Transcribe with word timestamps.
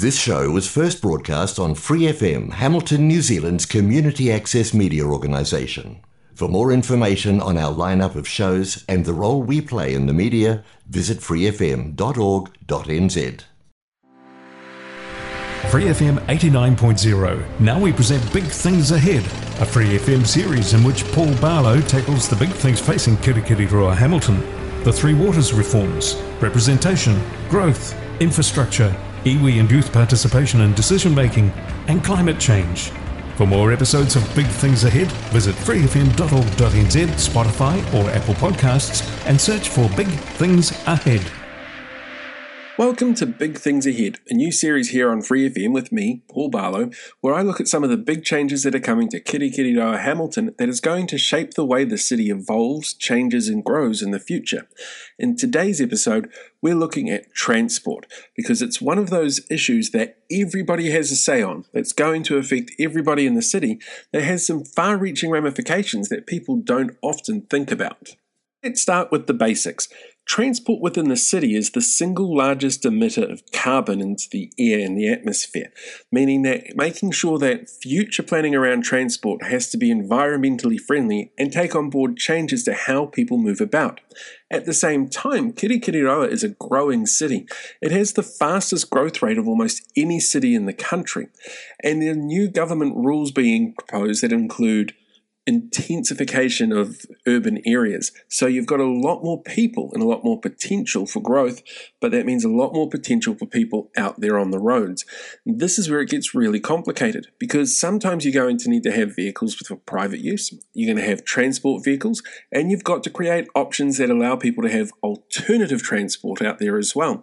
This 0.00 0.18
show 0.18 0.48
was 0.48 0.66
first 0.66 1.02
broadcast 1.02 1.58
on 1.58 1.74
Free 1.74 2.04
FM, 2.04 2.52
Hamilton, 2.52 3.06
New 3.06 3.20
Zealand's 3.20 3.66
community 3.66 4.32
access 4.32 4.72
media 4.72 5.04
organisation. 5.04 6.00
For 6.34 6.48
more 6.48 6.72
information 6.72 7.38
on 7.38 7.58
our 7.58 7.70
lineup 7.70 8.14
of 8.14 8.26
shows 8.26 8.82
and 8.88 9.04
the 9.04 9.12
role 9.12 9.42
we 9.42 9.60
play 9.60 9.92
in 9.92 10.06
the 10.06 10.14
media, 10.14 10.64
visit 10.88 11.18
freefm.org.nz. 11.18 11.94
Free 15.70 15.84
FM 15.84 16.18
89.0. 16.28 17.60
Now 17.60 17.78
we 17.78 17.92
present 17.92 18.32
Big 18.32 18.44
Things 18.44 18.92
Ahead, 18.92 19.26
a 19.60 19.66
Free 19.66 19.98
FM 19.98 20.26
series 20.26 20.72
in 20.72 20.82
which 20.82 21.04
Paul 21.12 21.34
Barlow 21.42 21.82
tackles 21.82 22.26
the 22.26 22.36
big 22.36 22.52
things 22.52 22.80
facing 22.80 23.18
Kirikiriroa 23.18 23.94
Hamilton. 23.94 24.40
The 24.82 24.94
Three 24.94 25.12
Waters 25.12 25.52
reforms, 25.52 26.16
representation, 26.40 27.20
growth, 27.50 27.94
infrastructure, 28.18 28.96
iwi 29.24 29.60
and 29.60 29.70
youth 29.70 29.92
participation 29.92 30.60
in 30.60 30.74
decision 30.74 31.14
making, 31.14 31.50
and 31.88 32.04
climate 32.04 32.38
change. 32.38 32.90
For 33.36 33.46
more 33.46 33.72
episodes 33.72 34.16
of 34.16 34.34
Big 34.34 34.46
Things 34.46 34.84
Ahead, 34.84 35.10
visit 35.32 35.54
freefm.org.nz, 35.54 37.28
Spotify, 37.28 37.94
or 37.94 38.10
Apple 38.10 38.34
Podcasts 38.34 39.26
and 39.26 39.40
search 39.40 39.70
for 39.70 39.88
Big 39.96 40.08
Things 40.08 40.72
Ahead. 40.86 41.39
Welcome 42.80 43.12
to 43.16 43.26
Big 43.26 43.58
Things 43.58 43.86
Ahead, 43.86 44.20
a 44.30 44.32
new 44.32 44.50
series 44.50 44.88
here 44.88 45.10
on 45.10 45.20
Free 45.20 45.46
FM 45.50 45.74
with 45.74 45.92
me, 45.92 46.22
Paul 46.30 46.48
Barlow, 46.48 46.88
where 47.20 47.34
I 47.34 47.42
look 47.42 47.60
at 47.60 47.68
some 47.68 47.84
of 47.84 47.90
the 47.90 47.98
big 47.98 48.24
changes 48.24 48.62
that 48.62 48.74
are 48.74 48.80
coming 48.80 49.06
to 49.10 49.20
Kirikiriroa 49.20 50.00
Hamilton 50.00 50.54
that 50.56 50.70
is 50.70 50.80
going 50.80 51.06
to 51.08 51.18
shape 51.18 51.52
the 51.52 51.64
way 51.66 51.84
the 51.84 51.98
city 51.98 52.30
evolves, 52.30 52.94
changes, 52.94 53.48
and 53.48 53.62
grows 53.62 54.00
in 54.00 54.12
the 54.12 54.18
future. 54.18 54.66
In 55.18 55.36
today's 55.36 55.78
episode, 55.78 56.30
we're 56.62 56.74
looking 56.74 57.10
at 57.10 57.34
transport 57.34 58.06
because 58.34 58.62
it's 58.62 58.80
one 58.80 58.96
of 58.96 59.10
those 59.10 59.42
issues 59.50 59.90
that 59.90 60.16
everybody 60.32 60.90
has 60.90 61.12
a 61.12 61.16
say 61.16 61.42
on, 61.42 61.66
that's 61.74 61.92
going 61.92 62.22
to 62.22 62.38
affect 62.38 62.70
everybody 62.80 63.26
in 63.26 63.34
the 63.34 63.42
city, 63.42 63.78
that 64.14 64.22
has 64.22 64.46
some 64.46 64.64
far 64.64 64.96
reaching 64.96 65.30
ramifications 65.30 66.08
that 66.08 66.26
people 66.26 66.56
don't 66.56 66.96
often 67.02 67.42
think 67.42 67.70
about. 67.70 68.16
Let's 68.62 68.82
start 68.82 69.10
with 69.10 69.26
the 69.26 69.32
basics. 69.32 69.88
Transport 70.30 70.80
within 70.80 71.08
the 71.08 71.16
city 71.16 71.56
is 71.56 71.70
the 71.70 71.80
single 71.80 72.36
largest 72.36 72.84
emitter 72.84 73.28
of 73.28 73.42
carbon 73.50 74.00
into 74.00 74.28
the 74.30 74.52
air 74.60 74.78
and 74.78 74.96
the 74.96 75.08
atmosphere, 75.08 75.72
meaning 76.12 76.42
that 76.42 76.76
making 76.76 77.10
sure 77.10 77.36
that 77.40 77.68
future 77.68 78.22
planning 78.22 78.54
around 78.54 78.82
transport 78.82 79.42
has 79.42 79.68
to 79.70 79.76
be 79.76 79.92
environmentally 79.92 80.78
friendly 80.78 81.32
and 81.36 81.52
take 81.52 81.74
on 81.74 81.90
board 81.90 82.16
changes 82.16 82.62
to 82.62 82.74
how 82.74 83.06
people 83.06 83.38
move 83.38 83.60
about. 83.60 84.00
At 84.52 84.66
the 84.66 84.72
same 84.72 85.08
time, 85.08 85.52
Kirikiriroa 85.52 86.28
is 86.30 86.44
a 86.44 86.50
growing 86.50 87.06
city. 87.06 87.48
It 87.82 87.90
has 87.90 88.12
the 88.12 88.22
fastest 88.22 88.88
growth 88.88 89.22
rate 89.22 89.36
of 89.36 89.48
almost 89.48 89.82
any 89.96 90.20
city 90.20 90.54
in 90.54 90.66
the 90.66 90.72
country, 90.72 91.26
and 91.82 92.00
there 92.00 92.12
are 92.12 92.14
new 92.14 92.46
government 92.46 92.94
rules 92.94 93.32
being 93.32 93.74
proposed 93.74 94.22
that 94.22 94.32
include 94.32 94.94
intensification 95.46 96.72
of 96.72 97.00
urban 97.26 97.60
areas. 97.66 98.12
So 98.28 98.46
you've 98.46 98.66
got 98.66 98.80
a 98.80 98.84
lot 98.84 99.22
more 99.22 99.42
people 99.42 99.90
and 99.92 100.02
a 100.02 100.06
lot 100.06 100.22
more 100.22 100.38
potential 100.38 101.06
for 101.06 101.20
growth, 101.20 101.62
but 102.00 102.12
that 102.12 102.26
means 102.26 102.44
a 102.44 102.48
lot 102.48 102.72
more 102.72 102.88
potential 102.88 103.34
for 103.34 103.46
people 103.46 103.90
out 103.96 104.20
there 104.20 104.38
on 104.38 104.50
the 104.50 104.58
roads. 104.58 105.04
This 105.44 105.78
is 105.78 105.90
where 105.90 106.00
it 106.00 106.10
gets 106.10 106.34
really 106.34 106.60
complicated 106.60 107.28
because 107.38 107.78
sometimes 107.78 108.24
you're 108.24 108.44
going 108.44 108.58
to 108.58 108.70
need 108.70 108.82
to 108.84 108.92
have 108.92 109.16
vehicles 109.16 109.54
for 109.54 109.76
private 109.76 110.20
use, 110.20 110.52
you're 110.74 110.92
going 110.92 111.02
to 111.04 111.10
have 111.10 111.24
transport 111.24 111.84
vehicles, 111.84 112.22
and 112.52 112.70
you've 112.70 112.84
got 112.84 113.02
to 113.04 113.10
create 113.10 113.48
options 113.54 113.98
that 113.98 114.10
allow 114.10 114.36
people 114.36 114.62
to 114.62 114.70
have 114.70 114.92
alternative 115.02 115.82
transport 115.82 116.42
out 116.42 116.58
there 116.58 116.78
as 116.78 116.94
well. 116.94 117.22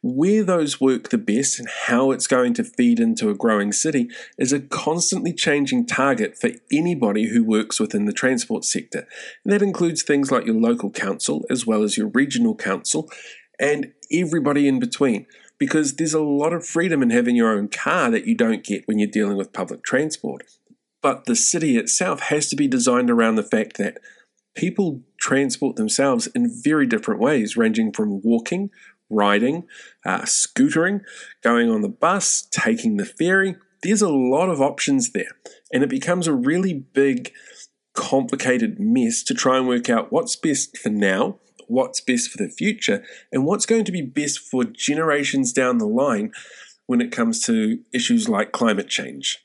Where 0.00 0.44
those 0.44 0.80
work 0.80 1.08
the 1.08 1.18
best 1.18 1.58
and 1.58 1.68
how 1.86 2.12
it's 2.12 2.28
going 2.28 2.54
to 2.54 2.64
feed 2.64 3.00
into 3.00 3.30
a 3.30 3.34
growing 3.34 3.72
city 3.72 4.08
is 4.38 4.52
a 4.52 4.60
constantly 4.60 5.32
changing 5.32 5.86
target 5.86 6.38
for 6.38 6.50
anybody 6.70 7.28
who 7.28 7.42
works 7.42 7.80
within 7.80 8.04
the 8.04 8.12
transport 8.12 8.64
sector. 8.64 9.08
And 9.44 9.52
that 9.52 9.62
includes 9.62 10.02
things 10.02 10.30
like 10.30 10.46
your 10.46 10.54
local 10.54 10.90
council 10.90 11.44
as 11.50 11.66
well 11.66 11.82
as 11.82 11.96
your 11.96 12.08
regional 12.08 12.54
council 12.54 13.10
and 13.58 13.92
everybody 14.12 14.68
in 14.68 14.78
between 14.78 15.26
because 15.58 15.96
there's 15.96 16.14
a 16.14 16.22
lot 16.22 16.52
of 16.52 16.64
freedom 16.64 17.02
in 17.02 17.10
having 17.10 17.36
your 17.36 17.50
own 17.50 17.68
car 17.68 18.10
that 18.10 18.26
you 18.26 18.36
don't 18.36 18.64
get 18.64 18.86
when 18.86 18.98
you're 18.98 19.10
dealing 19.10 19.36
with 19.36 19.52
public 19.52 19.82
transport. 19.82 20.44
But 21.02 21.24
the 21.24 21.36
city 21.36 21.76
itself 21.76 22.20
has 22.20 22.48
to 22.50 22.56
be 22.56 22.68
designed 22.68 23.10
around 23.10 23.34
the 23.34 23.42
fact 23.42 23.76
that 23.78 23.98
people 24.54 25.02
transport 25.20 25.76
themselves 25.76 26.26
in 26.28 26.50
very 26.62 26.86
different 26.86 27.20
ways, 27.20 27.56
ranging 27.56 27.92
from 27.92 28.20
walking, 28.22 28.70
riding, 29.10 29.66
uh, 30.04 30.22
scootering, 30.22 31.02
going 31.42 31.70
on 31.70 31.82
the 31.82 31.88
bus, 31.88 32.46
taking 32.50 32.96
the 32.96 33.04
ferry. 33.04 33.56
There's 33.82 34.02
a 34.02 34.08
lot 34.08 34.48
of 34.48 34.60
options 34.60 35.12
there, 35.12 35.36
and 35.72 35.82
it 35.82 35.88
becomes 35.88 36.26
a 36.26 36.34
really 36.34 36.74
big, 36.74 37.32
complicated 37.94 38.78
mess 38.78 39.22
to 39.24 39.34
try 39.34 39.58
and 39.58 39.68
work 39.68 39.88
out 39.88 40.12
what's 40.12 40.36
best 40.36 40.76
for 40.78 40.90
now, 40.90 41.38
what's 41.66 42.00
best 42.00 42.30
for 42.30 42.38
the 42.38 42.50
future, 42.50 43.04
and 43.32 43.44
what's 43.44 43.66
going 43.66 43.84
to 43.84 43.92
be 43.92 44.02
best 44.02 44.38
for 44.38 44.64
generations 44.64 45.52
down 45.52 45.78
the 45.78 45.86
line 45.86 46.32
when 46.86 47.00
it 47.00 47.12
comes 47.12 47.44
to 47.44 47.78
issues 47.92 48.28
like 48.28 48.50
climate 48.52 48.88
change. 48.88 49.38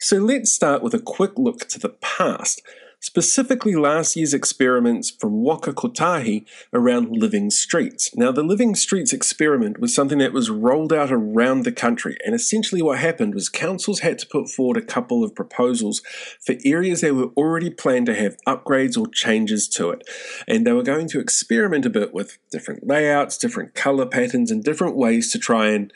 So 0.00 0.16
let's 0.16 0.52
start 0.52 0.82
with 0.82 0.94
a 0.94 0.98
quick 0.98 1.32
look 1.36 1.68
to 1.68 1.78
the 1.78 1.90
past 1.90 2.60
specifically 3.02 3.74
last 3.74 4.14
year's 4.16 4.32
experiments 4.32 5.10
from 5.10 5.42
Waka 5.42 5.72
Kotahi 5.72 6.46
around 6.72 7.10
living 7.10 7.50
streets. 7.50 8.16
Now, 8.16 8.30
the 8.30 8.44
living 8.44 8.76
streets 8.76 9.12
experiment 9.12 9.80
was 9.80 9.92
something 9.92 10.18
that 10.18 10.32
was 10.32 10.48
rolled 10.48 10.92
out 10.92 11.10
around 11.10 11.64
the 11.64 11.72
country, 11.72 12.16
and 12.24 12.34
essentially 12.34 12.80
what 12.80 13.00
happened 13.00 13.34
was 13.34 13.48
councils 13.48 14.00
had 14.00 14.20
to 14.20 14.26
put 14.26 14.48
forward 14.48 14.76
a 14.76 14.82
couple 14.82 15.24
of 15.24 15.34
proposals 15.34 16.00
for 16.40 16.54
areas 16.64 17.00
that 17.00 17.14
were 17.14 17.32
already 17.36 17.70
planned 17.70 18.06
to 18.06 18.14
have 18.14 18.36
upgrades 18.46 18.96
or 18.96 19.08
changes 19.08 19.68
to 19.68 19.90
it. 19.90 20.02
And 20.46 20.64
they 20.64 20.72
were 20.72 20.84
going 20.84 21.08
to 21.08 21.20
experiment 21.20 21.84
a 21.84 21.90
bit 21.90 22.14
with 22.14 22.38
different 22.52 22.86
layouts, 22.86 23.36
different 23.36 23.74
color 23.74 24.06
patterns, 24.06 24.52
and 24.52 24.62
different 24.62 24.96
ways 24.96 25.32
to 25.32 25.40
try 25.40 25.70
and 25.70 25.92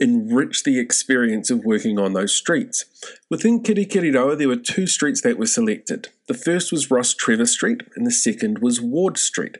enrich 0.00 0.64
the 0.64 0.78
experience 0.78 1.50
of 1.50 1.64
working 1.64 1.98
on 1.98 2.14
those 2.14 2.34
streets. 2.34 2.86
Within 3.28 3.62
Kirikiriroa, 3.62 4.38
there 4.38 4.48
were 4.48 4.56
two 4.56 4.86
streets 4.86 5.20
that 5.20 5.38
were 5.38 5.46
selected. 5.46 6.08
The 6.26 6.34
first 6.34 6.72
was 6.72 6.90
Ross 6.90 7.12
Trevor 7.12 7.46
Street, 7.46 7.82
and 7.94 8.06
the 8.06 8.10
second 8.10 8.60
was 8.60 8.80
Ward 8.80 9.18
Street. 9.18 9.58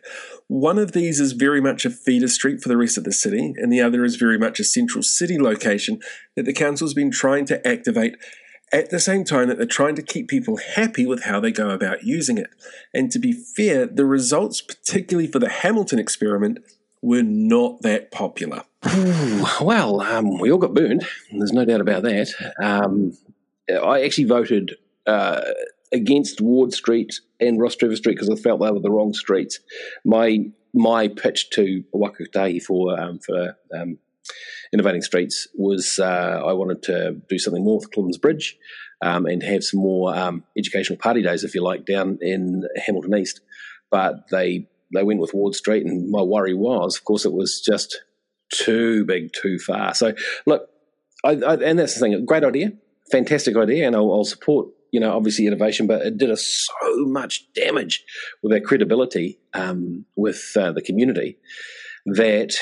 One 0.48 0.78
of 0.78 0.92
these 0.92 1.20
is 1.20 1.32
very 1.32 1.60
much 1.60 1.84
a 1.84 1.90
feeder 1.90 2.28
street 2.28 2.62
for 2.62 2.68
the 2.68 2.76
rest 2.78 2.96
of 2.96 3.04
the 3.04 3.12
city, 3.12 3.54
and 3.56 3.72
the 3.72 3.82
other 3.82 4.04
is 4.04 4.16
very 4.16 4.38
much 4.38 4.58
a 4.58 4.64
central 4.64 5.02
city 5.02 5.38
location 5.38 6.00
that 6.36 6.44
the 6.44 6.52
council's 6.54 6.94
been 6.94 7.10
trying 7.10 7.44
to 7.46 7.66
activate 7.66 8.16
at 8.72 8.90
the 8.90 9.00
same 9.00 9.24
time 9.24 9.48
that 9.48 9.58
they're 9.58 9.66
trying 9.66 9.96
to 9.96 10.02
keep 10.02 10.28
people 10.28 10.56
happy 10.56 11.04
with 11.04 11.24
how 11.24 11.40
they 11.40 11.50
go 11.50 11.70
about 11.70 12.04
using 12.04 12.38
it. 12.38 12.48
And 12.94 13.10
to 13.10 13.18
be 13.18 13.32
fair, 13.32 13.86
the 13.86 14.04
results, 14.04 14.60
particularly 14.60 15.26
for 15.26 15.38
the 15.38 15.48
Hamilton 15.48 15.98
experiment, 15.98 16.58
were 17.02 17.22
not 17.22 17.82
that 17.82 18.10
popular. 18.10 18.62
well, 19.60 20.00
um, 20.00 20.38
we 20.38 20.50
all 20.50 20.58
got 20.58 20.74
burned. 20.74 21.06
There's 21.32 21.52
no 21.52 21.64
doubt 21.64 21.80
about 21.80 22.02
that. 22.02 22.28
Um, 22.62 23.12
I 23.68 24.02
actually 24.02 24.24
voted 24.24 24.76
uh, 25.06 25.42
against 25.92 26.40
Ward 26.40 26.72
Street 26.72 27.20
and 27.38 27.60
Ross 27.60 27.74
Street 27.74 28.02
because 28.04 28.30
I 28.30 28.36
felt 28.36 28.60
they 28.60 28.70
were 28.70 28.80
the 28.80 28.90
wrong 28.90 29.12
streets. 29.12 29.60
My 30.04 30.50
my 30.72 31.08
pitch 31.08 31.50
to 31.50 31.84
Waka 31.92 32.24
Kotahi 32.24 32.62
for 32.62 32.98
um, 32.98 33.18
for 33.18 33.56
um, 33.74 33.98
innovating 34.72 35.02
streets 35.02 35.48
was 35.54 35.98
uh, 35.98 36.42
I 36.44 36.52
wanted 36.52 36.82
to 36.84 37.20
do 37.28 37.38
something 37.38 37.64
more 37.64 37.78
with 37.78 37.90
Claudelands 37.90 38.20
Bridge 38.20 38.56
um, 39.02 39.26
and 39.26 39.42
have 39.42 39.64
some 39.64 39.80
more 39.80 40.16
um, 40.16 40.44
educational 40.56 40.98
party 40.98 41.22
days, 41.22 41.44
if 41.44 41.54
you 41.54 41.62
like, 41.62 41.84
down 41.84 42.18
in 42.20 42.64
Hamilton 42.86 43.16
East. 43.16 43.40
But 43.90 44.28
they 44.30 44.68
they 44.92 45.02
went 45.02 45.20
with 45.20 45.34
Ward 45.34 45.54
Street, 45.54 45.86
and 45.86 46.10
my 46.10 46.22
worry 46.22 46.54
was, 46.54 46.96
of 46.96 47.04
course, 47.04 47.24
it 47.24 47.32
was 47.32 47.60
just 47.60 48.02
too 48.52 49.04
big, 49.04 49.32
too 49.32 49.58
far. 49.58 49.94
So, 49.94 50.12
look, 50.46 50.68
I, 51.24 51.30
I, 51.30 51.54
and 51.56 51.78
that's 51.78 51.94
the 51.94 52.00
thing. 52.00 52.24
Great 52.24 52.44
idea, 52.44 52.72
fantastic 53.10 53.56
idea, 53.56 53.86
and 53.86 53.94
I'll, 53.96 54.12
I'll, 54.12 54.24
support. 54.24 54.68
You 54.92 54.98
know, 54.98 55.14
obviously 55.16 55.46
innovation, 55.46 55.86
but 55.86 56.04
it 56.04 56.18
did 56.18 56.32
us 56.32 56.44
so 56.44 57.06
much 57.06 57.44
damage 57.54 58.02
with 58.42 58.52
our 58.52 58.58
credibility 58.58 59.38
um, 59.54 60.04
with 60.16 60.52
uh, 60.56 60.72
the 60.72 60.82
community 60.82 61.38
that 62.06 62.56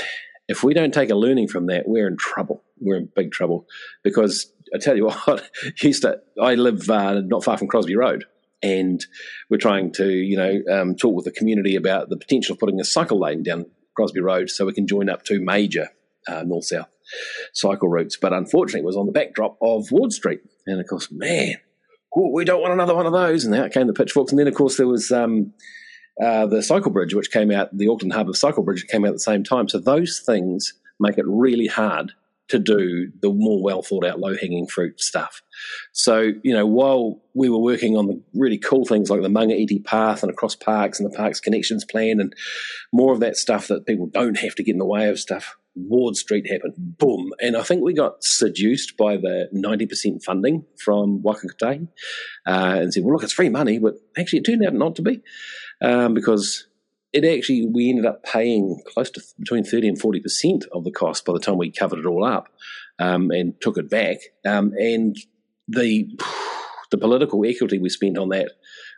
if 0.46 0.62
we 0.62 0.74
don't 0.74 0.92
take 0.92 1.08
a 1.08 1.14
learning 1.14 1.48
from 1.48 1.66
that, 1.66 1.88
we're 1.88 2.06
in 2.06 2.18
trouble. 2.18 2.62
We're 2.80 2.96
in 2.96 3.08
big 3.16 3.32
trouble 3.32 3.66
because 4.02 4.52
I 4.74 4.78
tell 4.78 4.96
you 4.96 5.06
what, 5.24 5.50
used 5.82 6.02
to 6.02 6.20
I 6.40 6.54
live 6.54 6.90
uh, 6.90 7.20
not 7.20 7.44
far 7.44 7.56
from 7.56 7.68
Crosby 7.68 7.96
Road, 7.96 8.24
and 8.62 9.04
we're 9.50 9.58
trying 9.58 9.92
to, 9.92 10.08
you 10.08 10.36
know, 10.36 10.60
um, 10.72 10.96
talk 10.96 11.14
with 11.14 11.24
the 11.24 11.30
community 11.30 11.76
about 11.76 12.08
the 12.08 12.16
potential 12.16 12.54
of 12.54 12.58
putting 12.58 12.80
a 12.80 12.84
cycle 12.84 13.20
lane 13.20 13.42
down 13.42 13.66
Crosby 13.94 14.20
Road 14.20 14.50
so 14.50 14.66
we 14.66 14.72
can 14.72 14.86
join 14.86 15.08
up 15.08 15.24
two 15.24 15.40
major 15.40 15.88
uh, 16.26 16.42
north 16.44 16.66
south 16.66 16.88
cycle 17.52 17.88
routes. 17.88 18.16
But 18.16 18.32
unfortunately, 18.32 18.80
it 18.80 18.86
was 18.86 18.96
on 18.96 19.06
the 19.06 19.12
backdrop 19.12 19.56
of 19.62 19.90
Ward 19.90 20.12
Street. 20.12 20.40
And 20.66 20.80
of 20.80 20.86
course, 20.86 21.08
man, 21.10 21.56
we 22.14 22.44
don't 22.44 22.60
want 22.60 22.72
another 22.72 22.94
one 22.94 23.06
of 23.06 23.12
those. 23.12 23.44
And 23.44 23.54
out 23.54 23.72
came 23.72 23.86
the 23.86 23.92
pitchforks. 23.92 24.32
And 24.32 24.38
then, 24.38 24.48
of 24.48 24.54
course, 24.54 24.76
there 24.76 24.88
was 24.88 25.10
um, 25.10 25.52
uh, 26.22 26.46
the 26.46 26.62
cycle 26.62 26.90
bridge, 26.90 27.14
which 27.14 27.30
came 27.30 27.50
out, 27.50 27.76
the 27.76 27.88
Auckland 27.88 28.12
Harbour 28.12 28.34
cycle 28.34 28.62
bridge 28.62 28.86
came 28.86 29.04
out 29.04 29.08
at 29.08 29.14
the 29.14 29.20
same 29.20 29.44
time. 29.44 29.68
So 29.68 29.78
those 29.78 30.20
things 30.24 30.74
make 31.00 31.18
it 31.18 31.24
really 31.26 31.66
hard 31.66 32.12
to 32.48 32.58
do 32.58 33.10
the 33.20 33.30
more 33.30 33.62
well 33.62 33.82
thought 33.82 34.04
out, 34.04 34.20
low 34.20 34.36
hanging 34.36 34.66
fruit 34.66 35.00
stuff. 35.00 35.42
So, 35.92 36.32
you 36.42 36.52
know, 36.52 36.66
while 36.66 37.20
we 37.34 37.48
were 37.48 37.58
working 37.58 37.96
on 37.96 38.06
the 38.06 38.20
really 38.34 38.58
cool 38.58 38.84
things 38.84 39.10
like 39.10 39.22
the 39.22 39.28
Manga 39.28 39.54
Iti 39.54 39.80
Path 39.80 40.22
and 40.22 40.30
across 40.30 40.54
parks 40.54 40.98
and 40.98 41.10
the 41.10 41.16
Parks 41.16 41.40
Connections 41.40 41.84
Plan 41.84 42.20
and 42.20 42.34
more 42.92 43.12
of 43.12 43.20
that 43.20 43.36
stuff 43.36 43.68
that 43.68 43.86
people 43.86 44.06
don't 44.06 44.38
have 44.38 44.54
to 44.56 44.62
get 44.62 44.72
in 44.72 44.78
the 44.78 44.86
way 44.86 45.08
of 45.08 45.18
stuff, 45.18 45.56
Ward 45.74 46.16
Street 46.16 46.50
happened. 46.50 46.74
Boom. 46.76 47.32
And 47.40 47.56
I 47.56 47.62
think 47.62 47.82
we 47.82 47.92
got 47.92 48.22
seduced 48.22 48.96
by 48.96 49.16
the 49.16 49.48
90% 49.54 50.22
funding 50.22 50.64
from 50.76 51.22
Waka 51.22 51.48
Kotahi 51.48 51.88
uh, 52.46 52.76
and 52.80 52.92
said, 52.92 53.04
well, 53.04 53.14
look, 53.14 53.22
it's 53.22 53.32
free 53.32 53.48
money, 53.48 53.78
but 53.78 53.94
actually 54.16 54.40
it 54.40 54.46
turned 54.46 54.64
out 54.64 54.74
not 54.74 54.96
to 54.96 55.02
be 55.02 55.20
um, 55.82 56.14
because 56.14 56.67
it 57.12 57.24
actually 57.24 57.66
we 57.66 57.88
ended 57.88 58.06
up 58.06 58.22
paying 58.22 58.80
close 58.86 59.10
to 59.10 59.22
between 59.38 59.64
30 59.64 59.88
and 59.88 60.00
40 60.00 60.20
percent 60.20 60.64
of 60.72 60.84
the 60.84 60.90
cost 60.90 61.24
by 61.24 61.32
the 61.32 61.40
time 61.40 61.58
we 61.58 61.70
covered 61.70 62.00
it 62.00 62.06
all 62.06 62.24
up 62.24 62.48
um, 62.98 63.30
and 63.30 63.60
took 63.60 63.78
it 63.78 63.90
back. 63.90 64.18
Um, 64.46 64.72
and 64.78 65.16
the 65.66 66.08
the 66.90 66.98
political 66.98 67.44
equity 67.46 67.78
we 67.78 67.88
spent 67.88 68.16
on 68.16 68.30
that 68.30 68.50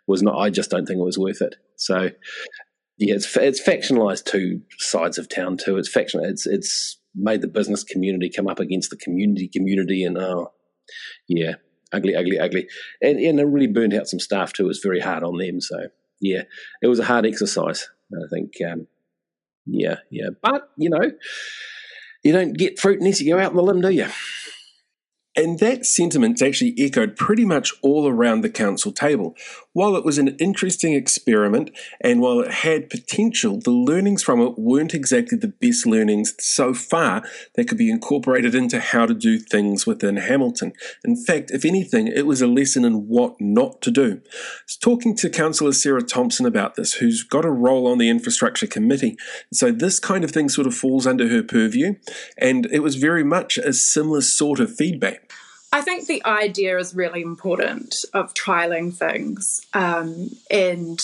was 0.07 0.23
not 0.23 0.39
i 0.39 0.49
just 0.49 0.71
don't 0.71 0.87
think 0.87 1.01
it 1.01 1.05
was 1.05 1.19
worth 1.19 1.43
it. 1.43 1.57
So 1.77 2.11
yeah 2.99 3.15
it's 3.15 3.37
it's 3.37 3.63
factionalized 3.63 4.25
two 4.25 4.63
sides 4.79 5.19
of 5.19 5.29
town 5.29 5.57
too. 5.57 5.77
It's 5.77 5.91
faction 5.91 6.25
it's 6.25 6.47
it's 6.47 6.99
made 7.15 7.43
the 7.43 7.49
business 7.49 7.83
community 7.85 8.31
come 8.35 8.47
up 8.47 8.61
against 8.61 8.91
the 8.91 8.97
community 8.97 9.49
community 9.49 10.05
and 10.05 10.19
oh 10.19 10.53
yeah 11.29 11.55
ugly 11.93 12.17
ugly 12.17 12.39
ugly. 12.39 12.69
And, 13.01 13.19
and 13.19 13.39
it 13.41 13.45
really 13.45 13.67
burned 13.67 13.95
out 13.95 14.09
some 14.09 14.21
staff 14.21 14.53
too. 14.53 14.65
It 14.65 14.69
was 14.69 14.81
very 14.81 15.01
hard 15.01 15.23
on 15.23 15.39
them. 15.39 15.61
So 15.61 15.89
yeah 16.21 16.43
it 16.83 16.89
was 16.89 16.99
a 16.99 17.05
hard 17.05 17.25
exercise 17.25 17.89
I 18.13 18.27
think, 18.33 18.53
um, 18.71 18.87
yeah, 19.67 19.97
yeah. 20.11 20.31
But, 20.43 20.71
you 20.77 20.91
know, 20.91 21.13
you 22.23 22.33
don't 22.33 22.57
get 22.57 22.79
fruit 22.79 23.01
unless 23.01 23.21
you 23.21 23.33
go 23.33 23.41
out 23.41 23.51
on 23.51 23.57
the 23.57 23.63
limb, 23.63 23.81
do 23.81 23.91
you? 23.91 24.09
And 25.37 25.61
that 25.61 25.87
sentiment's 25.87 26.43
actually 26.43 26.75
echoed 26.77 27.17
pretty 27.17 27.45
much 27.45 27.73
all 27.83 28.09
around 28.09 28.41
the 28.41 28.51
council 28.51 28.91
table. 28.91 29.37
While 29.73 29.95
it 29.95 30.05
was 30.05 30.19
an 30.19 30.37
interesting 30.41 30.95
experiment 30.95 31.71
and 32.01 32.21
while 32.21 32.41
it 32.41 32.51
had 32.51 32.91
potential, 32.91 33.61
the 33.61 33.71
learnings 33.71 34.25
from 34.25 34.41
it 34.41 34.59
weren't 34.59 34.93
exactly 34.93 35.39
the 35.39 35.47
best 35.47 35.87
learnings 35.87 36.35
so 36.41 36.75
far 36.75 37.23
that 37.55 37.69
could 37.69 37.79
be 37.79 37.91
incorporated 37.91 38.57
into 38.57 38.81
how 38.81 39.07
to 39.07 39.15
do 39.15 39.39
things 39.39 39.87
within 39.87 40.17
Hamilton. 40.17 40.73
In 41.05 41.15
fact, 41.15 41.53
if 41.53 41.65
anything, 41.65 42.09
it 42.09 42.27
was 42.27 42.43
a 42.43 42.49
lesson 42.49 42.85
in 42.85 43.07
what 43.07 43.41
not 43.41 43.81
to 43.83 43.93
do. 43.93 44.21
Talking 44.83 45.15
to 45.17 45.31
Councillor 45.31 45.73
Sarah 45.73 46.03
Thomson 46.03 46.47
about 46.47 46.75
this, 46.75 46.95
who's 46.95 47.23
got 47.23 47.45
a 47.45 47.51
role 47.51 47.87
on 47.87 47.99
the 47.99 48.09
infrastructure 48.09 48.67
committee. 48.67 49.17
So 49.53 49.71
this 49.71 50.01
kind 50.01 50.25
of 50.25 50.33
thing 50.33 50.49
sort 50.49 50.67
of 50.67 50.75
falls 50.75 51.07
under 51.07 51.29
her 51.29 51.45
purview, 51.45 51.95
and 52.37 52.67
it 52.73 52.81
was 52.81 52.97
very 52.97 53.23
much 53.23 53.59
a 53.59 53.73
similar 53.73 54.23
sort 54.23 54.59
of 54.59 54.75
feedback. 54.75 55.30
I 55.73 55.83
think 55.83 56.07
the 56.07 56.25
idea 56.27 56.79
is 56.79 56.95
really 56.95 57.23
important 57.23 57.95
of 58.13 58.35
trialing 58.35 58.93
things 58.93 59.61
um, 59.73 60.31
and 60.51 60.99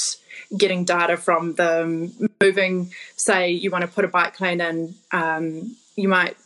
getting 0.57 0.85
data 0.85 1.17
from 1.17 1.55
them. 1.55 2.13
Moving, 2.41 2.93
say, 3.17 3.51
you 3.51 3.71
want 3.71 3.83
to 3.83 3.89
put 3.89 4.05
a 4.05 4.09
bike 4.09 4.41
lane 4.41 4.61
in, 4.61 4.95
um, 5.13 5.77
you 5.95 6.09
might 6.09 6.37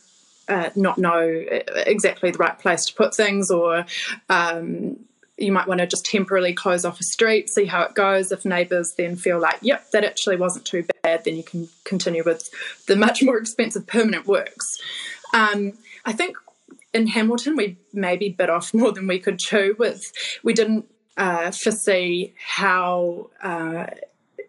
uh, 0.47 0.69
not 0.75 0.97
know 0.97 1.45
exactly 1.85 2.31
the 2.31 2.37
right 2.37 2.57
place 2.57 2.85
to 2.85 2.93
put 2.93 3.15
things, 3.15 3.49
or 3.49 3.85
um, 4.29 4.97
you 5.37 5.51
might 5.51 5.67
want 5.67 5.79
to 5.79 5.87
just 5.87 6.05
temporarily 6.05 6.53
close 6.53 6.85
off 6.85 6.99
a 6.99 7.03
street, 7.03 7.49
see 7.49 7.65
how 7.65 7.81
it 7.81 7.95
goes. 7.95 8.31
If 8.31 8.45
neighbours 8.45 8.93
then 8.97 9.15
feel 9.15 9.39
like, 9.39 9.57
yep, 9.61 9.89
that 9.91 10.03
actually 10.03 10.35
wasn't 10.37 10.65
too 10.65 10.85
bad, 11.03 11.23
then 11.23 11.35
you 11.35 11.43
can 11.43 11.69
continue 11.83 12.23
with 12.23 12.49
the 12.85 12.95
much 12.95 13.23
more 13.23 13.37
expensive 13.37 13.87
permanent 13.87 14.27
works. 14.27 14.77
Um, 15.33 15.73
I 16.05 16.13
think 16.13 16.37
in 16.93 17.07
Hamilton, 17.07 17.55
we 17.55 17.77
maybe 17.93 18.29
bit 18.29 18.49
off 18.49 18.73
more 18.73 18.91
than 18.91 19.07
we 19.07 19.19
could 19.19 19.39
chew. 19.39 19.75
With 19.77 20.11
we 20.43 20.53
didn't 20.53 20.85
uh, 21.17 21.51
foresee 21.51 22.33
how 22.37 23.29
uh, 23.43 23.87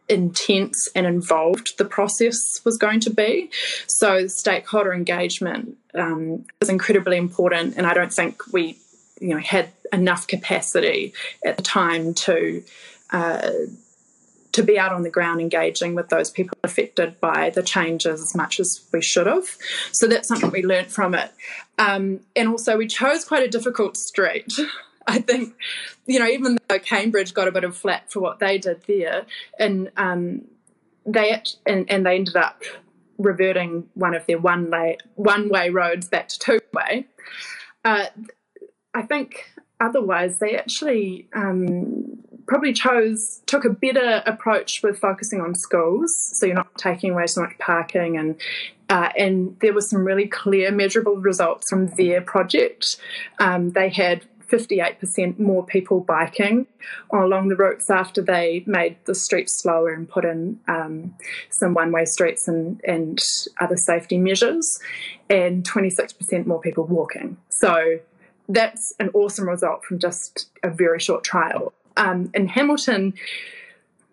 intense 0.09 0.89
and 0.95 1.07
involved 1.07 1.79
the 1.79 1.85
process 1.85 2.37
was 2.65 2.77
going 2.77 3.01
to 3.01 3.11
be. 3.11 3.51
So 3.87 4.27
stakeholder 4.27 4.93
engagement 4.93 5.77
um, 5.95 6.45
is 6.61 6.69
incredibly 6.69 7.17
important, 7.17 7.77
and 7.77 7.87
I 7.87 7.95
don't 7.95 8.13
think 8.13 8.53
we, 8.53 8.79
you 9.21 9.29
know, 9.29 9.39
had 9.39 9.71
enough 9.93 10.27
capacity 10.27 11.15
at 11.45 11.57
the 11.57 11.63
time 11.63 12.15
to. 12.15 12.63
Uh, 13.11 13.51
to 14.53 14.63
be 14.63 14.79
out 14.79 14.93
on 14.93 15.03
the 15.03 15.11
ground 15.11 15.41
engaging 15.41 15.95
with 15.95 16.09
those 16.09 16.31
people 16.31 16.57
affected 16.63 17.19
by 17.21 17.51
the 17.51 17.63
changes 17.63 18.21
as 18.21 18.35
much 18.35 18.61
as 18.61 18.87
we 18.93 19.01
should 19.01 19.27
have. 19.27 19.47
So 19.93 20.07
that's 20.07 20.29
something 20.29 20.51
we 20.51 20.63
learnt 20.63 20.91
from 20.91 21.15
it. 21.15 21.33
Um, 21.79 22.21
and 22.37 22.49
also, 22.49 22.77
we 22.77 22.87
chose 22.87 23.25
quite 23.25 23.43
a 23.43 23.49
difficult 23.49 23.97
street. 23.97 24.53
I 25.07 25.19
think, 25.19 25.55
you 26.07 26.21
know, 26.21 26.29
even 26.29 26.59
though 26.69 26.79
Cambridge 26.79 27.35
got 27.35 27.49
a 27.49 27.53
bit 27.53 27.65
of 27.65 27.77
flack 27.77 28.11
for 28.11 28.21
what 28.21 28.39
they 28.39 28.59
did 28.59 28.83
there, 28.87 29.27
and 29.59 29.91
um, 29.97 30.43
they 31.05 31.43
and, 31.67 31.91
and 31.91 32.07
they 32.07 32.15
ended 32.15 32.37
up 32.37 32.63
reverting 33.19 33.89
one 33.95 34.15
of 34.15 34.27
their 34.27 34.39
one 34.39 34.71
way 34.71 34.99
one 35.15 35.49
way 35.49 35.71
roads 35.71 36.09
back 36.09 36.29
to 36.29 36.39
two 36.39 36.61
way. 36.73 37.07
Uh, 37.85 38.07
I 38.95 39.03
think 39.03 39.53
otherwise 39.81 40.39
they 40.39 40.57
actually 40.57 41.29
um, 41.35 42.23
probably 42.47 42.73
chose 42.73 43.43
took 43.47 43.65
a 43.65 43.71
better 43.71 44.23
approach 44.27 44.83
with 44.83 44.99
focusing 44.99 45.41
on 45.41 45.55
schools 45.55 46.15
so 46.17 46.47
you're 46.47 46.55
not 46.55 46.75
taking 46.77 47.11
away 47.11 47.27
so 47.27 47.43
much 47.43 47.57
parking 47.59 48.17
and 48.17 48.41
uh, 48.89 49.11
and 49.17 49.57
there 49.61 49.73
were 49.73 49.81
some 49.81 50.05
really 50.05 50.27
clear 50.27 50.71
measurable 50.71 51.17
results 51.17 51.71
from 51.71 51.87
their 51.97 52.21
project 52.21 52.97
um, 53.39 53.71
they 53.71 53.89
had 53.89 54.25
58% 54.53 55.39
more 55.39 55.65
people 55.65 56.01
biking 56.01 56.67
along 57.11 57.49
the 57.49 57.57
routes 57.57 57.89
after 57.89 58.21
they 58.21 58.63
made 58.67 58.97
the 59.07 59.15
streets 59.15 59.63
slower 59.63 59.93
and 59.93 60.09
put 60.09 60.27
in 60.27 60.61
um, 60.69 61.15
some 61.49 61.73
one 61.73 61.91
way 61.91 62.05
streets 62.05 62.47
and, 62.47 62.81
and 62.87 63.19
other 63.61 63.79
safety 63.79 64.19
measures, 64.19 64.79
and 65.31 65.65
26% 65.65 66.47
more 66.47 66.61
people 66.61 66.85
walking. 66.85 67.39
So 67.49 67.99
that's 68.49 68.95
an 69.01 69.09
awesome 69.15 69.49
result 69.49 69.85
from 69.85 69.99
just 69.99 70.51
a 70.63 70.69
very 70.69 71.01
short 71.01 71.25
trial 71.25 71.73
um, 71.97 72.31
in 72.35 72.49
Hamilton, 72.49 73.15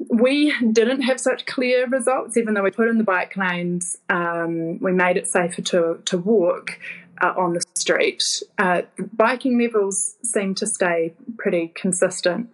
we 0.10 0.54
didn't 0.72 1.02
have 1.02 1.20
such 1.20 1.46
clear 1.46 1.88
results, 1.88 2.38
even 2.38 2.54
though 2.54 2.64
we 2.64 2.72
put 2.72 2.88
in 2.88 2.98
the 2.98 3.04
bike 3.04 3.36
lanes, 3.36 3.98
um, 4.10 4.80
we 4.80 4.92
made 4.94 5.18
it 5.18 5.28
safer 5.28 5.62
to, 5.62 6.00
to 6.06 6.18
walk 6.18 6.80
uh, 7.22 7.34
on 7.38 7.54
the 7.54 7.62
street. 7.76 8.24
Uh, 8.58 8.84
biking 9.14 9.60
levels 9.60 10.16
seem 10.24 10.56
to 10.56 10.66
stay 10.66 11.14
pretty 11.38 11.72
consistent. 11.76 12.50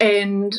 And 0.00 0.56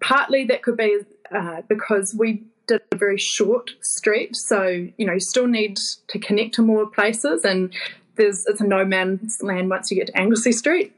partly 0.00 0.44
that 0.46 0.62
could 0.62 0.76
be 0.76 1.00
uh, 1.30 1.62
because 1.68 2.14
we 2.14 2.42
did 2.66 2.82
a 2.90 2.96
very 2.96 3.18
short 3.18 3.70
street. 3.80 4.36
So, 4.36 4.88
you 4.96 5.06
know, 5.06 5.14
you 5.14 5.20
still 5.20 5.46
need 5.46 5.78
to 6.08 6.18
connect 6.18 6.54
to 6.54 6.62
more 6.62 6.86
places, 6.86 7.44
and 7.44 7.72
there's 8.16 8.44
it's 8.46 8.60
a 8.60 8.64
no 8.64 8.84
man's 8.84 9.42
land 9.42 9.70
once 9.70 9.90
you 9.90 9.96
get 9.96 10.08
to 10.08 10.18
Anglesey 10.18 10.52
Street. 10.52 10.94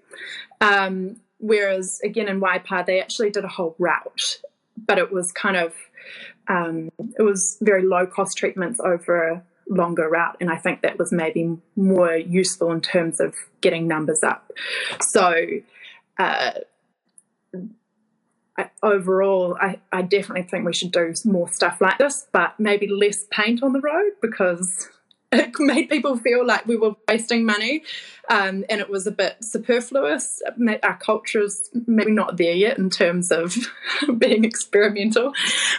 Um, 0.61 1.17
Whereas 1.39 2.01
again 2.03 2.29
in 2.29 2.41
Waipa, 2.41 2.87
they 2.87 3.01
actually 3.01 3.31
did 3.31 3.45
a 3.45 3.49
whole 3.49 3.75
route, 3.79 4.39
but 4.87 4.99
it 4.99 5.13
was 5.13 5.33
kind 5.33 5.57
of 5.57 5.75
um, 6.49 6.91
it 7.19 7.23
was 7.23 7.57
very 7.61 7.83
low 7.87 8.07
cost 8.07 8.37
treatments 8.37 8.81
over 8.81 9.29
a 9.29 9.43
longer 9.69 10.09
route, 10.09 10.37
and 10.41 10.51
I 10.51 10.57
think 10.57 10.83
that 10.83 10.99
was 10.99 11.13
maybe 11.13 11.57
more 11.77 12.17
useful 12.17 12.71
in 12.73 12.81
terms 12.81 13.21
of 13.21 13.35
getting 13.61 13.89
numbers 13.89 14.23
up. 14.23 14.51
So. 15.01 15.35
Uh, 16.19 16.53
I, 18.57 18.71
overall, 18.85 19.57
I, 19.61 19.81
I 19.93 20.03
definitely 20.03 20.45
think 20.45 20.65
we 20.65 20.73
should 20.73 20.93
do 20.93 21.13
more 21.25 21.49
stuff 21.49 21.81
like 21.81 21.99
this, 21.99 22.29
but 22.33 22.55
maybe 22.61 22.87
less 22.87 23.25
paint 23.31 23.65
on 23.65 23.73
the 23.73 23.81
road 23.81 24.13
because 24.23 24.89
it 25.35 25.53
made 25.59 25.89
people 25.89 26.17
feel 26.17 26.47
like 26.47 26.67
we 26.67 26.77
were 26.77 26.95
wasting 27.09 27.45
money 27.45 27.83
um, 28.29 28.65
and 28.69 28.81
it 28.81 28.89
was 28.89 29.07
a 29.07 29.13
bit 29.13 29.37
superfluous. 29.43 30.43
Our 30.83 30.99
culture 30.99 31.43
is 31.43 31.71
maybe 31.87 32.13
not 32.13 32.37
there 32.37 32.55
yet 32.55 32.79
in 32.79 32.91
terms 32.91 33.31
of 33.31 33.55
being 34.19 34.45
experimental 34.45 35.33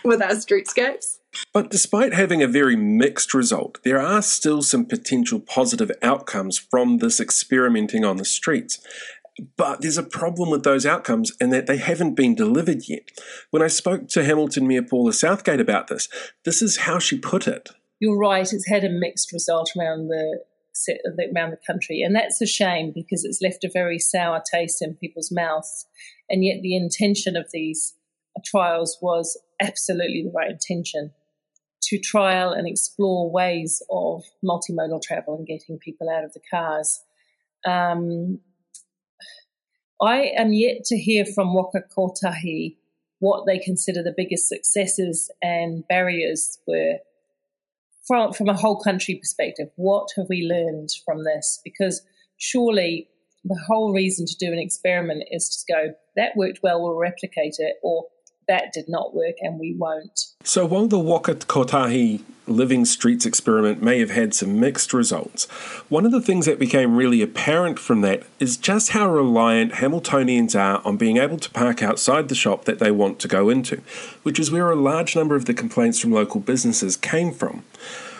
with 0.03 0.21
our 0.21 0.31
streetscapes. 0.31 1.17
But 1.53 1.69
despite 1.69 2.13
having 2.13 2.41
a 2.41 2.47
very 2.47 2.75
mixed 2.75 3.33
result, 3.33 3.79
there 3.83 3.99
are 3.99 4.21
still 4.21 4.61
some 4.61 4.85
potential 4.85 5.39
positive 5.39 5.91
outcomes 6.01 6.57
from 6.57 6.99
this 6.99 7.19
experimenting 7.19 8.05
on 8.05 8.17
the 8.17 8.25
streets. 8.25 8.79
But 9.57 9.81
there's 9.81 9.97
a 9.97 10.03
problem 10.03 10.49
with 10.49 10.63
those 10.63 10.85
outcomes 10.85 11.33
in 11.41 11.49
that 11.49 11.67
they 11.67 11.75
haven't 11.75 12.15
been 12.15 12.35
delivered 12.35 12.87
yet. 12.87 13.11
When 13.51 13.61
I 13.61 13.67
spoke 13.67 14.07
to 14.09 14.23
Hamilton 14.23 14.65
Mayor 14.65 14.83
Paula 14.83 15.11
Southgate 15.11 15.59
about 15.59 15.87
this, 15.87 16.07
this 16.45 16.61
is 16.61 16.77
how 16.77 16.99
she 16.99 17.17
put 17.17 17.45
it 17.47 17.69
you're 17.99 18.17
right, 18.17 18.51
it's 18.51 18.67
had 18.67 18.83
a 18.83 18.89
mixed 18.89 19.31
result 19.31 19.71
around 19.77 20.07
the 20.07 20.39
around 21.33 21.51
the 21.51 21.59
country, 21.65 22.01
and 22.01 22.15
that's 22.15 22.41
a 22.41 22.45
shame 22.45 22.91
because 22.93 23.23
it's 23.23 23.41
left 23.41 23.63
a 23.63 23.69
very 23.71 23.97
sour 23.97 24.41
taste 24.51 24.81
in 24.81 24.95
people's 24.95 25.31
mouths. 25.31 25.85
And 26.29 26.43
yet, 26.43 26.61
the 26.61 26.75
intention 26.75 27.37
of 27.37 27.47
these 27.53 27.93
trials 28.43 28.97
was 29.01 29.39
absolutely 29.61 30.23
the 30.23 30.33
right 30.35 30.51
intention 30.51 31.13
to 31.83 31.99
trial 31.99 32.51
and 32.51 32.67
explore 32.67 33.31
ways 33.31 33.81
of 33.89 34.23
multimodal 34.43 35.01
travel 35.01 35.37
and 35.37 35.47
getting 35.47 35.77
people 35.77 36.09
out 36.09 36.23
of 36.23 36.33
the 36.33 36.41
cars. 36.51 37.03
Um, 37.65 38.39
I 40.01 40.31
am 40.35 40.51
yet 40.51 40.83
to 40.85 40.97
hear 40.97 41.25
from 41.25 41.53
Waka 41.53 41.83
Kotahi 41.95 42.77
what 43.19 43.45
they 43.45 43.59
consider 43.59 44.03
the 44.03 44.13
biggest 44.15 44.49
successes 44.49 45.31
and 45.41 45.87
barriers 45.87 46.59
were 46.67 46.97
from, 48.07 48.33
from 48.33 48.49
a 48.49 48.57
whole 48.57 48.79
country 48.79 49.15
perspective. 49.15 49.69
What 49.75 50.09
have 50.15 50.27
we 50.29 50.47
learned 50.47 50.89
from 51.05 51.23
this? 51.23 51.59
Because 51.63 52.01
surely 52.37 53.09
the 53.43 53.59
whole 53.67 53.93
reason 53.93 54.25
to 54.25 54.35
do 54.39 54.51
an 54.51 54.59
experiment 54.59 55.23
is 55.31 55.49
to 55.49 55.73
go, 55.73 55.93
that 56.15 56.35
worked 56.35 56.59
well, 56.63 56.81
we'll 56.81 56.97
replicate 56.97 57.55
it, 57.59 57.75
or 57.83 58.05
that 58.47 58.73
did 58.73 58.85
not 58.87 59.15
work 59.15 59.35
and 59.41 59.59
we 59.59 59.75
won't. 59.77 60.19
So 60.43 60.65
while 60.65 60.87
the 60.87 60.99
Waka 60.99 61.35
Kotahi 61.35 62.21
Living 62.47 62.85
Streets 62.85 63.25
experiment 63.25 63.81
may 63.81 63.99
have 63.99 64.11
had 64.11 64.33
some 64.33 64.59
mixed 64.59 64.93
results, 64.93 65.45
one 65.89 66.05
of 66.05 66.11
the 66.11 66.21
things 66.21 66.45
that 66.45 66.59
became 66.59 66.95
really 66.95 67.21
apparent 67.21 67.79
from 67.79 68.01
that 68.01 68.23
is 68.39 68.57
just 68.57 68.91
how 68.91 69.09
reliant 69.09 69.73
Hamiltonians 69.73 70.55
are 70.59 70.81
on 70.85 70.97
being 70.97 71.17
able 71.17 71.37
to 71.37 71.49
park 71.51 71.81
outside 71.81 72.29
the 72.29 72.35
shop 72.35 72.65
that 72.65 72.79
they 72.79 72.91
want 72.91 73.19
to 73.19 73.27
go 73.27 73.49
into, 73.49 73.81
which 74.23 74.39
is 74.39 74.51
where 74.51 74.69
a 74.69 74.75
large 74.75 75.15
number 75.15 75.35
of 75.35 75.45
the 75.45 75.53
complaints 75.53 75.99
from 75.99 76.11
local 76.11 76.39
businesses 76.39 76.95
came 76.95 77.31
from. 77.31 77.63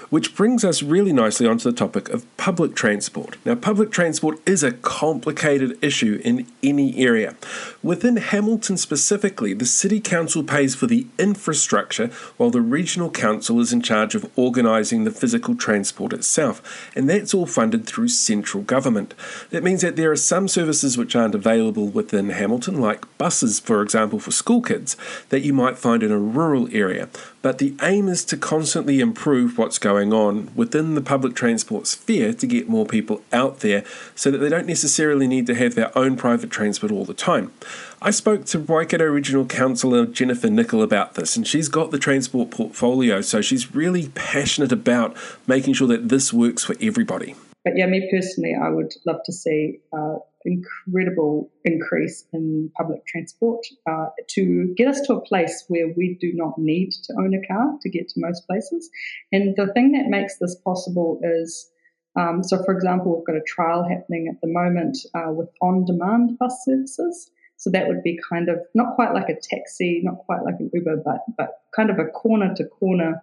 Which 0.09 0.35
brings 0.35 0.63
us 0.63 0.83
really 0.83 1.12
nicely 1.12 1.47
onto 1.47 1.69
the 1.69 1.75
topic 1.75 2.09
of 2.09 2.25
public 2.38 2.75
transport. 2.75 3.38
Now, 3.43 3.55
public 3.55 3.91
transport 3.91 4.39
is 4.47 4.63
a 4.63 4.71
complicated 4.71 5.77
issue 5.81 6.21
in 6.24 6.47
any 6.62 6.97
area. 6.97 7.35
Within 7.81 8.17
Hamilton 8.17 8.77
specifically, 8.77 9.53
the 9.53 9.65
City 9.65 10.00
Council 10.00 10.43
pays 10.43 10.75
for 10.75 10.88
the 10.88 11.07
infrastructure 11.17 12.07
while 12.38 12.51
the 12.51 12.62
Regional 12.62 13.09
Council 13.09 13.59
is 13.59 13.74
in 13.74 13.81
charge 13.81 14.15
of 14.15 14.29
organising 14.35 15.03
the 15.03 15.12
physical 15.12 15.55
transport 15.55 16.13
itself, 16.13 16.91
and 16.95 17.09
that's 17.09 17.33
all 17.33 17.45
funded 17.45 17.85
through 17.85 18.09
central 18.09 18.63
government. 18.63 19.13
That 19.50 19.63
means 19.63 19.81
that 19.81 19.95
there 19.95 20.12
are 20.12 20.15
some 20.15 20.47
services 20.47 20.97
which 20.97 21.15
aren't 21.15 21.35
available 21.35 21.88
within 21.88 22.29
Hamilton, 22.29 22.79
like 22.79 23.05
buses, 23.17 23.59
for 23.59 23.81
example, 23.81 24.19
for 24.19 24.31
school 24.31 24.62
kids, 24.62 24.95
that 25.29 25.41
you 25.41 25.53
might 25.53 25.77
find 25.77 26.03
in 26.03 26.12
a 26.12 26.19
rural 26.19 26.69
area. 26.71 27.09
But 27.45 27.59
the 27.59 27.75
aim 27.83 28.07
is 28.07 28.25
to 28.25 28.37
constantly 28.37 28.99
improve 28.99 29.59
what's 29.59 29.77
going 29.77 30.11
on 30.11 30.49
within 30.55 30.95
the 30.95 30.99
public 30.99 31.35
transport 31.35 31.85
sphere 31.85 32.33
to 32.33 32.47
get 32.47 32.67
more 32.67 32.87
people 32.87 33.21
out 33.31 33.59
there 33.59 33.83
so 34.15 34.31
that 34.31 34.39
they 34.39 34.49
don't 34.49 34.65
necessarily 34.65 35.27
need 35.27 35.45
to 35.45 35.53
have 35.53 35.75
their 35.75 35.95
own 35.95 36.17
private 36.17 36.49
transport 36.49 36.91
all 36.91 37.05
the 37.05 37.13
time. 37.13 37.53
I 38.01 38.09
spoke 38.09 38.45
to 38.45 38.57
Waikato 38.57 39.05
Regional 39.05 39.45
Councillor 39.45 40.07
Jennifer 40.07 40.49
Nickel 40.49 40.81
about 40.81 41.13
this, 41.13 41.37
and 41.37 41.45
she's 41.45 41.69
got 41.69 41.91
the 41.91 41.99
transport 41.99 42.49
portfolio, 42.49 43.21
so 43.21 43.41
she's 43.41 43.75
really 43.75 44.09
passionate 44.15 44.71
about 44.71 45.15
making 45.45 45.75
sure 45.75 45.87
that 45.89 46.09
this 46.09 46.33
works 46.33 46.63
for 46.63 46.75
everybody. 46.81 47.35
But 47.63 47.77
yeah, 47.77 47.85
me 47.85 48.09
personally, 48.09 48.55
I 48.59 48.69
would 48.69 48.91
love 49.05 49.21
to 49.23 49.31
see 49.31 49.81
uh, 49.93 50.15
incredible 50.45 51.51
increase 51.63 52.25
in 52.33 52.71
public 52.77 53.05
transport 53.05 53.65
uh, 53.89 54.07
to 54.29 54.73
get 54.77 54.87
us 54.87 55.01
to 55.01 55.13
a 55.15 55.21
place 55.21 55.65
where 55.67 55.93
we 55.95 56.17
do 56.19 56.31
not 56.33 56.57
need 56.57 56.91
to 56.91 57.13
own 57.19 57.33
a 57.33 57.47
car 57.47 57.73
to 57.81 57.89
get 57.89 58.09
to 58.09 58.19
most 58.19 58.45
places. 58.47 58.89
And 59.31 59.55
the 59.55 59.71
thing 59.73 59.91
that 59.93 60.07
makes 60.07 60.37
this 60.37 60.55
possible 60.63 61.19
is 61.23 61.69
um, 62.17 62.43
so, 62.43 62.63
for 62.63 62.73
example, 62.73 63.13
we've 63.13 63.25
got 63.25 63.35
a 63.35 63.43
trial 63.45 63.83
happening 63.83 64.29
at 64.33 64.39
the 64.39 64.47
moment 64.47 64.97
uh, 65.13 65.31
with 65.31 65.49
on 65.61 65.83
demand 65.83 66.37
bus 66.39 66.61
services. 66.63 67.29
So 67.57 67.69
that 67.71 67.87
would 67.87 68.03
be 68.03 68.17
kind 68.29 68.47
of 68.47 68.59
not 68.73 68.95
quite 68.95 69.13
like 69.13 69.27
a 69.27 69.35
taxi, 69.35 70.01
not 70.03 70.19
quite 70.19 70.43
like 70.43 70.55
an 70.59 70.69
Uber, 70.73 71.01
but, 71.03 71.19
but 71.37 71.61
kind 71.75 71.89
of 71.89 71.99
a 71.99 72.05
corner 72.05 72.53
to 72.55 72.65
corner 72.65 73.21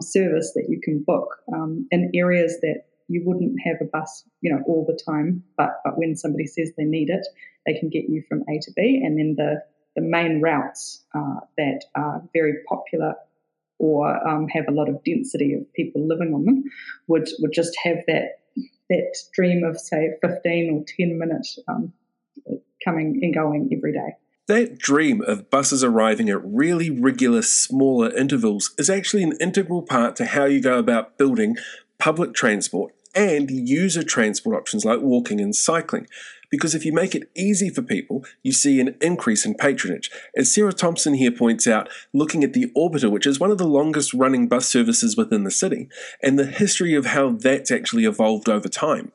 service 0.00 0.52
that 0.54 0.66
you 0.68 0.80
can 0.80 1.02
book 1.06 1.36
um, 1.52 1.86
in 1.90 2.10
areas 2.14 2.58
that 2.62 2.84
you 3.08 3.22
wouldn't 3.24 3.56
have 3.64 3.76
a 3.80 3.84
bus, 3.84 4.24
you 4.40 4.52
know, 4.52 4.62
all 4.66 4.84
the 4.86 4.98
time, 5.04 5.42
but 5.56 5.80
but 5.84 5.98
when 5.98 6.16
somebody 6.16 6.46
says 6.46 6.72
they 6.76 6.84
need 6.84 7.10
it, 7.10 7.26
they 7.64 7.78
can 7.78 7.88
get 7.88 8.08
you 8.08 8.22
from 8.28 8.42
A 8.48 8.58
to 8.60 8.72
B, 8.74 9.02
and 9.04 9.18
then 9.18 9.34
the 9.36 9.62
the 9.94 10.02
main 10.02 10.40
routes 10.40 11.04
uh, 11.14 11.40
that 11.56 11.84
are 11.94 12.22
very 12.34 12.54
popular 12.68 13.14
or 13.78 14.26
um, 14.26 14.48
have 14.48 14.64
a 14.68 14.72
lot 14.72 14.88
of 14.88 15.02
density 15.04 15.54
of 15.54 15.72
people 15.74 16.06
living 16.06 16.34
on 16.34 16.44
them 16.44 16.64
would 17.08 17.28
would 17.40 17.52
just 17.52 17.76
have 17.82 17.98
that 18.06 18.40
that 18.88 19.10
stream 19.14 19.64
of 19.64 19.78
say 19.78 20.10
15 20.22 20.70
or 20.72 20.84
10 20.96 21.18
minutes 21.18 21.58
um, 21.68 21.92
coming 22.84 23.18
and 23.22 23.34
going 23.34 23.68
every 23.76 23.92
day. 23.92 24.16
That 24.46 24.78
dream 24.78 25.22
of 25.22 25.50
buses 25.50 25.82
arriving 25.82 26.30
at 26.30 26.44
really 26.44 26.88
regular, 26.88 27.42
smaller 27.42 28.16
intervals 28.16 28.72
is 28.78 28.88
actually 28.88 29.24
an 29.24 29.36
integral 29.40 29.82
part 29.82 30.14
to 30.16 30.26
how 30.26 30.44
you 30.44 30.62
go 30.62 30.78
about 30.78 31.18
building 31.18 31.56
public 31.98 32.32
transport 32.32 32.92
and 33.16 33.50
user 33.50 34.02
transport 34.02 34.54
options 34.54 34.84
like 34.84 35.00
walking 35.00 35.40
and 35.40 35.56
cycling. 35.56 36.06
Because 36.50 36.74
if 36.74 36.84
you 36.84 36.92
make 36.92 37.14
it 37.14 37.28
easy 37.34 37.70
for 37.70 37.82
people, 37.82 38.24
you 38.42 38.52
see 38.52 38.78
an 38.78 38.94
increase 39.00 39.44
in 39.44 39.54
patronage. 39.54 40.10
As 40.36 40.54
Sarah 40.54 40.72
Thomson 40.72 41.14
here 41.14 41.32
points 41.32 41.66
out, 41.66 41.88
looking 42.12 42.44
at 42.44 42.52
the 42.52 42.70
Orbiter, 42.76 43.10
which 43.10 43.26
is 43.26 43.40
one 43.40 43.50
of 43.50 43.58
the 43.58 43.66
longest 43.66 44.14
running 44.14 44.46
bus 44.46 44.68
services 44.68 45.16
within 45.16 45.42
the 45.42 45.50
city, 45.50 45.88
and 46.22 46.38
the 46.38 46.46
history 46.46 46.94
of 46.94 47.06
how 47.06 47.32
that's 47.32 47.72
actually 47.72 48.04
evolved 48.04 48.48
over 48.48 48.68
time. 48.68 49.10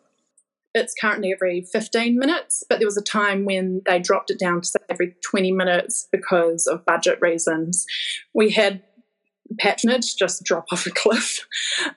It's 0.74 0.94
currently 1.00 1.34
every 1.34 1.62
15 1.62 2.18
minutes, 2.18 2.64
but 2.68 2.80
there 2.80 2.88
was 2.88 2.98
a 2.98 3.02
time 3.02 3.46
when 3.46 3.82
they 3.86 4.00
dropped 4.00 4.32
it 4.32 4.40
down 4.40 4.62
to 4.62 4.68
say 4.68 4.80
every 4.90 5.16
20 5.24 5.52
minutes 5.52 6.08
because 6.12 6.66
of 6.66 6.86
budget 6.86 7.20
reasons. 7.22 7.86
We 8.34 8.52
had 8.52 8.84
patronage 9.58 10.16
just 10.16 10.44
drop 10.44 10.66
off 10.72 10.86
a 10.86 10.92
cliff. 10.92 11.46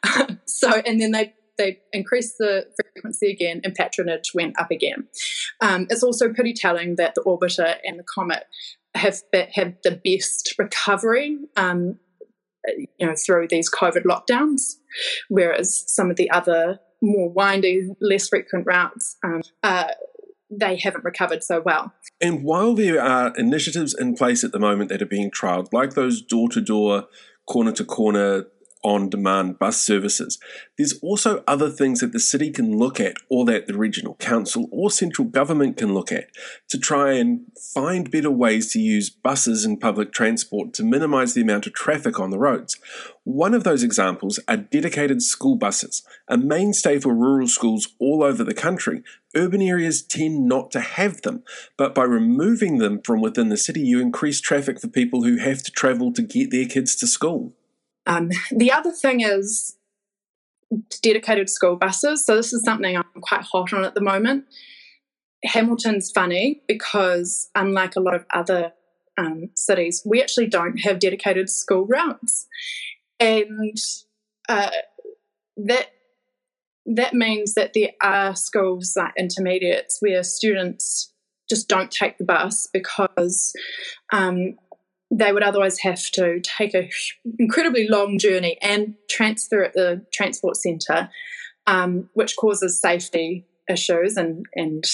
so, 0.47 0.83
and 0.87 1.01
then 1.01 1.13
they 1.13 1.35
they 1.59 1.81
increased 1.93 2.35
the 2.39 2.67
frequency 2.95 3.31
again 3.31 3.61
and 3.65 3.75
patronage 3.75 4.33
went 4.35 4.59
up 4.59 4.71
again. 4.71 5.09
Um, 5.61 5.87
it's 5.91 6.03
also 6.03 6.33
pretty 6.33 6.53
telling 6.53 6.97
that 6.97 7.15
the 7.15 7.23
orbiter 7.23 7.77
and 7.85 7.99
the 7.99 8.05
comet 8.05 8.45
have 8.95 9.21
had 9.53 9.79
the 9.83 10.01
best 10.05 10.55
recovery 10.59 11.39
um, 11.57 11.99
you 12.67 13.07
know 13.07 13.15
through 13.27 13.49
these 13.49 13.69
covid 13.69 14.05
lockdowns 14.05 14.77
whereas 15.29 15.85
some 15.89 16.11
of 16.11 16.17
the 16.17 16.31
other 16.31 16.79
more 17.03 17.29
windy 17.29 17.89
less 18.01 18.29
frequent 18.29 18.65
routes 18.67 19.17
um, 19.25 19.43
uh, 19.65 19.89
they 20.51 20.77
haven't 20.77 21.05
recovered 21.05 21.43
so 21.43 21.61
well. 21.61 21.93
And 22.21 22.45
while 22.45 22.75
there 22.75 23.03
are 23.03 23.35
initiatives 23.37 23.95
in 23.95 24.15
place 24.15 24.45
at 24.45 24.53
the 24.53 24.59
moment 24.59 24.89
that 24.91 25.03
are 25.03 25.07
being 25.07 25.31
trialled, 25.31 25.73
like 25.73 25.95
those 25.95 26.23
door 26.23 26.49
to 26.51 26.61
door 26.61 27.05
corner 27.49 27.73
to 27.73 27.85
corner 27.85 28.45
on 28.85 29.09
demand 29.09 29.59
bus 29.59 29.83
services. 29.83 30.39
There's 30.77 30.99
also 31.01 31.43
other 31.49 31.71
things 31.71 32.01
that 32.01 32.13
the 32.13 32.21
city 32.21 32.51
can 32.51 32.79
look 32.79 33.01
at, 33.01 33.17
or 33.29 33.45
that 33.47 33.67
the 33.67 33.77
regional 33.77 34.15
council 34.17 34.69
or 34.71 34.91
central 34.91 35.27
government 35.27 35.79
can 35.79 35.95
look 35.95 36.13
at 36.13 36.29
to 36.69 36.79
try 36.79 37.15
and 37.15 37.47
find 37.73 38.11
better 38.11 38.31
ways 38.31 38.71
to 38.73 38.79
use 38.79 39.11
buses 39.11 39.65
and 39.65 39.81
public 39.81 40.13
transport 40.13 40.75
to 40.75 40.85
minimise 40.85 41.35
the 41.35 41.41
amount 41.41 41.67
of 41.67 41.73
traffic 41.73 42.21
on 42.21 42.31
the 42.31 42.39
roads. 42.39 42.79
One 43.25 43.55
of 43.55 43.65
those 43.65 43.83
examples 43.83 44.39
are 44.47 44.59
dedicated 44.59 45.23
school 45.23 45.57
buses, 45.57 46.03
a 46.29 46.37
mainstay 46.37 47.01
for 47.01 47.15
rural 47.15 47.49
schools 47.49 47.89
all 47.99 48.23
over 48.23 48.45
the 48.45 48.53
country. 48.53 49.03
Urban 49.35 49.63
areas 49.63 50.03
tend 50.03 50.47
not 50.47 50.71
to 50.73 50.81
have 50.81 51.23
them, 51.23 51.43
but 51.79 51.95
by 51.95 52.05
removing 52.05 52.79
them 52.79 53.01
from 53.01 53.23
within 53.23 53.49
the 53.49 53.57
city, 53.57 53.81
you 53.81 53.99
increase 53.99 54.43
traffic 54.43 54.79
for 54.79 54.89
people 54.89 55.25
who 55.25 55.39
have 55.39 55.63
to 55.63 55.73
travel 55.73 56.13
to 56.13 56.23
get 56.23 56.51
their 56.51 56.67
kids 56.67 56.95
to 56.97 57.07
school. 57.07 57.55
Um, 58.07 58.31
the 58.51 58.73
other 58.73 58.93
thing 58.93 59.21
is 59.21 59.77
dedicated 61.03 61.51
school 61.51 61.77
buses. 61.77 62.25
So 62.25 62.37
this 62.37 62.53
is 62.53 62.65
something 62.65 62.97
I'm 62.97 63.05
quite 63.21 63.43
hot 63.43 63.73
on 63.73 63.85
at 63.85 63.95
the 63.95 64.01
moment. 64.01 64.45
Hamilton's 65.45 66.11
funny 66.11 66.63
because, 66.67 67.51
unlike 67.55 67.97
a 67.97 68.01
lot 68.01 68.15
of 68.15 68.25
other 68.33 68.73
um, 69.19 69.51
cities, 69.55 70.03
we 70.05 70.23
actually 70.23 70.47
don't 70.47 70.79
have 70.79 70.99
dedicated 70.99 71.51
school 71.51 71.87
routes, 71.87 72.47
and 73.21 73.77
uh, 74.49 74.71
that 75.59 75.91
that 76.87 77.15
means 77.15 77.55
that 77.55 77.73
there 77.75 77.93
are 78.03 78.35
schools 78.35 78.95
like 78.97 79.13
intermediates 79.17 79.99
where 80.01 80.23
students 80.23 81.13
just 81.49 81.69
don't 81.69 81.91
take 81.91 82.19
the 82.19 82.25
bus 82.25 82.69
because 82.73 83.53
um, 84.13 84.57
they 85.19 85.33
would 85.33 85.43
otherwise 85.43 85.79
have 85.81 86.03
to 86.13 86.41
take 86.41 86.75
a 86.75 86.91
incredibly 87.39 87.89
long 87.89 88.19
journey 88.19 88.59
and 88.61 88.95
transfer 89.09 89.63
at 89.63 89.75
the 89.75 90.05
transport 90.13 90.57
centre, 90.57 91.09
um, 91.67 92.09
which 92.15 92.37
causes 92.37 92.81
safety 92.81 93.47
issues 93.69 94.17
and 94.17 94.45
and 94.55 94.85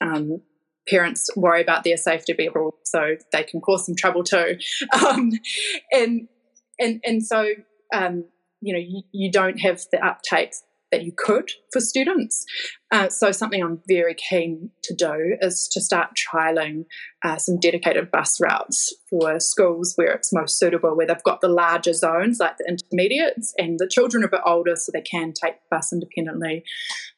um, 0.00 0.40
parents 0.88 1.28
worry 1.36 1.60
about 1.60 1.84
their 1.84 1.96
safety 1.96 2.32
people, 2.32 2.76
so 2.84 3.16
they 3.32 3.42
can 3.42 3.60
cause 3.60 3.84
some 3.86 3.94
trouble 3.94 4.24
too. 4.24 4.58
Um, 5.04 5.32
and 5.92 6.28
and 6.78 7.00
and 7.04 7.24
so 7.24 7.50
um, 7.94 8.24
you 8.60 8.72
know 8.72 8.80
you, 8.80 9.02
you, 9.12 9.30
don't 9.30 9.58
have 9.58 9.80
the 9.92 10.04
uptake 10.04 10.52
that 10.92 11.02
you 11.02 11.12
could 11.16 11.50
for 11.72 11.80
students. 11.80 12.44
Uh, 12.92 13.08
so 13.08 13.32
something 13.32 13.62
I'm 13.62 13.80
very 13.88 14.14
keen 14.14 14.70
to 14.84 14.94
do 14.94 15.36
is 15.40 15.68
to 15.72 15.80
start 15.80 16.10
trialing 16.16 16.84
uh, 17.24 17.38
some 17.38 17.58
dedicated 17.58 18.10
bus 18.10 18.40
routes 18.40 18.94
for 19.10 19.40
schools 19.40 19.94
where 19.96 20.12
it's 20.12 20.32
most 20.32 20.58
suitable, 20.58 20.96
where 20.96 21.06
they've 21.06 21.22
got 21.24 21.40
the 21.40 21.48
larger 21.48 21.92
zones 21.92 22.38
like 22.38 22.56
the 22.58 22.66
intermediates, 22.68 23.52
and 23.58 23.78
the 23.78 23.88
children 23.90 24.22
are 24.22 24.26
a 24.26 24.30
bit 24.30 24.40
older, 24.46 24.76
so 24.76 24.92
they 24.92 25.02
can 25.02 25.32
take 25.32 25.54
bus 25.70 25.92
independently, 25.92 26.62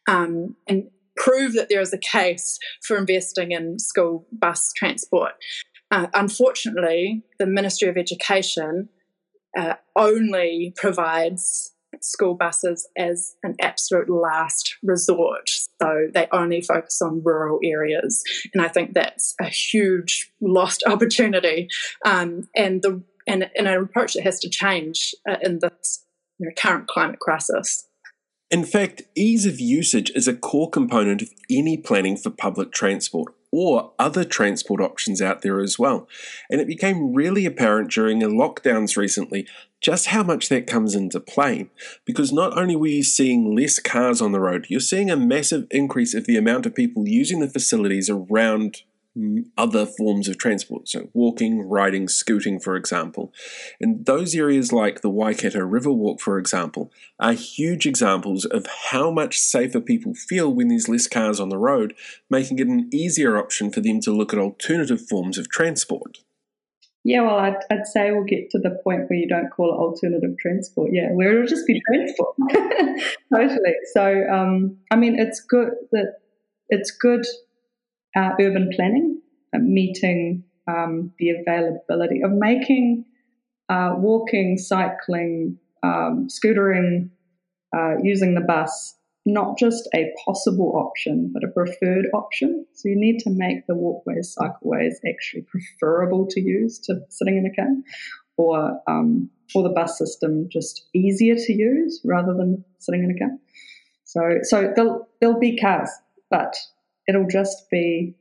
um, 0.08 0.56
and 0.66 0.84
prove 1.16 1.52
that 1.54 1.68
there 1.68 1.80
is 1.80 1.92
a 1.92 1.98
case 1.98 2.58
for 2.82 2.96
investing 2.96 3.52
in 3.52 3.78
school 3.78 4.26
bus 4.32 4.72
transport. 4.76 5.32
Uh, 5.90 6.06
unfortunately, 6.14 7.22
the 7.38 7.46
Ministry 7.46 7.88
of 7.88 7.96
Education 7.96 8.88
uh, 9.58 9.74
only 9.96 10.72
provides 10.76 11.72
school 12.00 12.34
buses 12.34 12.88
as 12.96 13.34
an 13.42 13.54
absolute 13.60 14.08
last 14.08 14.76
resort. 14.82 15.48
So 15.80 16.08
they 16.12 16.28
only 16.32 16.60
focus 16.60 17.00
on 17.02 17.22
rural 17.24 17.58
areas. 17.64 18.22
And 18.52 18.62
I 18.62 18.68
think 18.68 18.94
that's 18.94 19.34
a 19.40 19.46
huge 19.46 20.32
lost 20.40 20.82
opportunity 20.86 21.68
um, 22.04 22.48
and, 22.54 22.82
the, 22.82 23.02
and, 23.26 23.50
and, 23.56 23.68
an 23.68 23.82
approach 23.82 24.14
that 24.14 24.24
has 24.24 24.38
to 24.40 24.50
change 24.50 25.14
uh, 25.28 25.36
in 25.42 25.58
this 25.60 26.04
you 26.38 26.46
know, 26.46 26.52
current 26.56 26.86
climate 26.88 27.20
crisis. 27.20 27.86
In 28.50 28.64
fact, 28.64 29.02
ease 29.14 29.44
of 29.44 29.60
usage 29.60 30.10
is 30.14 30.26
a 30.26 30.34
core 30.34 30.70
component 30.70 31.20
of 31.20 31.30
any 31.50 31.76
planning 31.76 32.16
for 32.16 32.30
public 32.30 32.72
transport 32.72 33.34
or 33.50 33.92
other 33.98 34.24
transport 34.24 34.80
options 34.80 35.20
out 35.20 35.42
there 35.42 35.60
as 35.60 35.78
well. 35.78 36.08
And 36.50 36.60
it 36.60 36.66
became 36.66 37.14
really 37.14 37.46
apparent 37.46 37.90
during 37.90 38.18
the 38.18 38.26
lockdowns 38.26 38.96
recently 38.96 39.46
just 39.80 40.06
how 40.06 40.22
much 40.22 40.48
that 40.48 40.66
comes 40.66 40.94
into 40.94 41.20
play. 41.20 41.70
Because 42.04 42.32
not 42.32 42.56
only 42.56 42.76
were 42.76 42.88
you 42.88 43.02
seeing 43.02 43.54
less 43.54 43.78
cars 43.78 44.20
on 44.20 44.32
the 44.32 44.40
road, 44.40 44.66
you're 44.68 44.80
seeing 44.80 45.10
a 45.10 45.16
massive 45.16 45.66
increase 45.70 46.14
of 46.14 46.26
the 46.26 46.36
amount 46.36 46.66
of 46.66 46.74
people 46.74 47.08
using 47.08 47.40
the 47.40 47.48
facilities 47.48 48.10
around 48.10 48.82
other 49.56 49.84
forms 49.84 50.28
of 50.28 50.38
transport, 50.38 50.88
so 50.88 51.08
walking, 51.12 51.62
riding, 51.62 52.08
scooting, 52.08 52.60
for 52.60 52.76
example. 52.76 53.32
And 53.80 54.06
those 54.06 54.34
areas 54.34 54.72
like 54.72 55.00
the 55.00 55.10
Waikato 55.10 55.60
Riverwalk, 55.60 56.20
for 56.20 56.38
example, 56.38 56.92
are 57.18 57.32
huge 57.32 57.86
examples 57.86 58.44
of 58.44 58.66
how 58.90 59.10
much 59.10 59.38
safer 59.38 59.80
people 59.80 60.14
feel 60.14 60.52
when 60.52 60.68
there's 60.68 60.88
less 60.88 61.06
cars 61.06 61.40
on 61.40 61.48
the 61.48 61.58
road, 61.58 61.94
making 62.30 62.58
it 62.58 62.68
an 62.68 62.88
easier 62.92 63.36
option 63.36 63.72
for 63.72 63.80
them 63.80 64.00
to 64.00 64.12
look 64.12 64.32
at 64.32 64.38
alternative 64.38 65.00
forms 65.08 65.38
of 65.38 65.48
transport. 65.48 66.18
Yeah, 67.08 67.22
well, 67.22 67.38
I'd, 67.38 67.56
I'd 67.70 67.86
say 67.86 68.10
we'll 68.10 68.24
get 68.24 68.50
to 68.50 68.58
the 68.58 68.78
point 68.84 69.08
where 69.08 69.18
you 69.18 69.26
don't 69.26 69.48
call 69.48 69.72
it 69.72 69.78
alternative 69.78 70.36
transport. 70.38 70.90
Yeah, 70.92 71.08
where 71.12 71.32
it'll 71.32 71.46
just 71.46 71.66
be 71.66 71.80
transport. 71.88 72.36
totally. 73.34 73.74
So, 73.94 74.24
um, 74.30 74.76
I 74.90 74.96
mean, 74.96 75.18
it's 75.18 75.40
good 75.40 75.70
that 75.92 76.18
it's 76.68 76.90
good 76.90 77.24
uh, 78.14 78.32
urban 78.38 78.68
planning, 78.76 79.22
uh, 79.54 79.58
meeting 79.58 80.44
um, 80.66 81.10
the 81.18 81.30
availability 81.30 82.20
of 82.22 82.32
making 82.32 83.06
uh, 83.70 83.94
walking, 83.96 84.58
cycling, 84.58 85.58
um, 85.82 86.28
scootering, 86.28 87.08
uh, 87.74 87.94
using 88.02 88.34
the 88.34 88.42
bus 88.42 88.96
not 89.28 89.58
just 89.58 89.86
a 89.94 90.10
possible 90.24 90.72
option, 90.74 91.30
but 91.32 91.44
a 91.44 91.48
preferred 91.48 92.06
option. 92.14 92.64
So 92.72 92.88
you 92.88 92.96
need 92.96 93.18
to 93.20 93.30
make 93.30 93.66
the 93.66 93.74
walkways, 93.74 94.34
cycleways 94.34 94.94
actually 95.06 95.42
preferable 95.42 96.26
to 96.28 96.40
use 96.40 96.78
to 96.80 97.00
sitting 97.10 97.36
in 97.36 97.44
a 97.44 97.54
car, 97.54 97.68
or 98.38 98.80
um, 98.88 99.28
or 99.54 99.62
the 99.62 99.68
bus 99.68 99.98
system 99.98 100.48
just 100.50 100.86
easier 100.94 101.34
to 101.34 101.52
use 101.52 102.00
rather 102.04 102.32
than 102.32 102.64
sitting 102.78 103.04
in 103.04 103.10
a 103.10 103.18
car. 103.18 103.36
So 104.04 104.38
so 104.42 104.72
there'll 104.74 105.06
there'll 105.20 105.38
be 105.38 105.58
cars, 105.58 105.90
but 106.30 106.56
it'll 107.06 107.28
just 107.28 107.68
be 107.70 108.14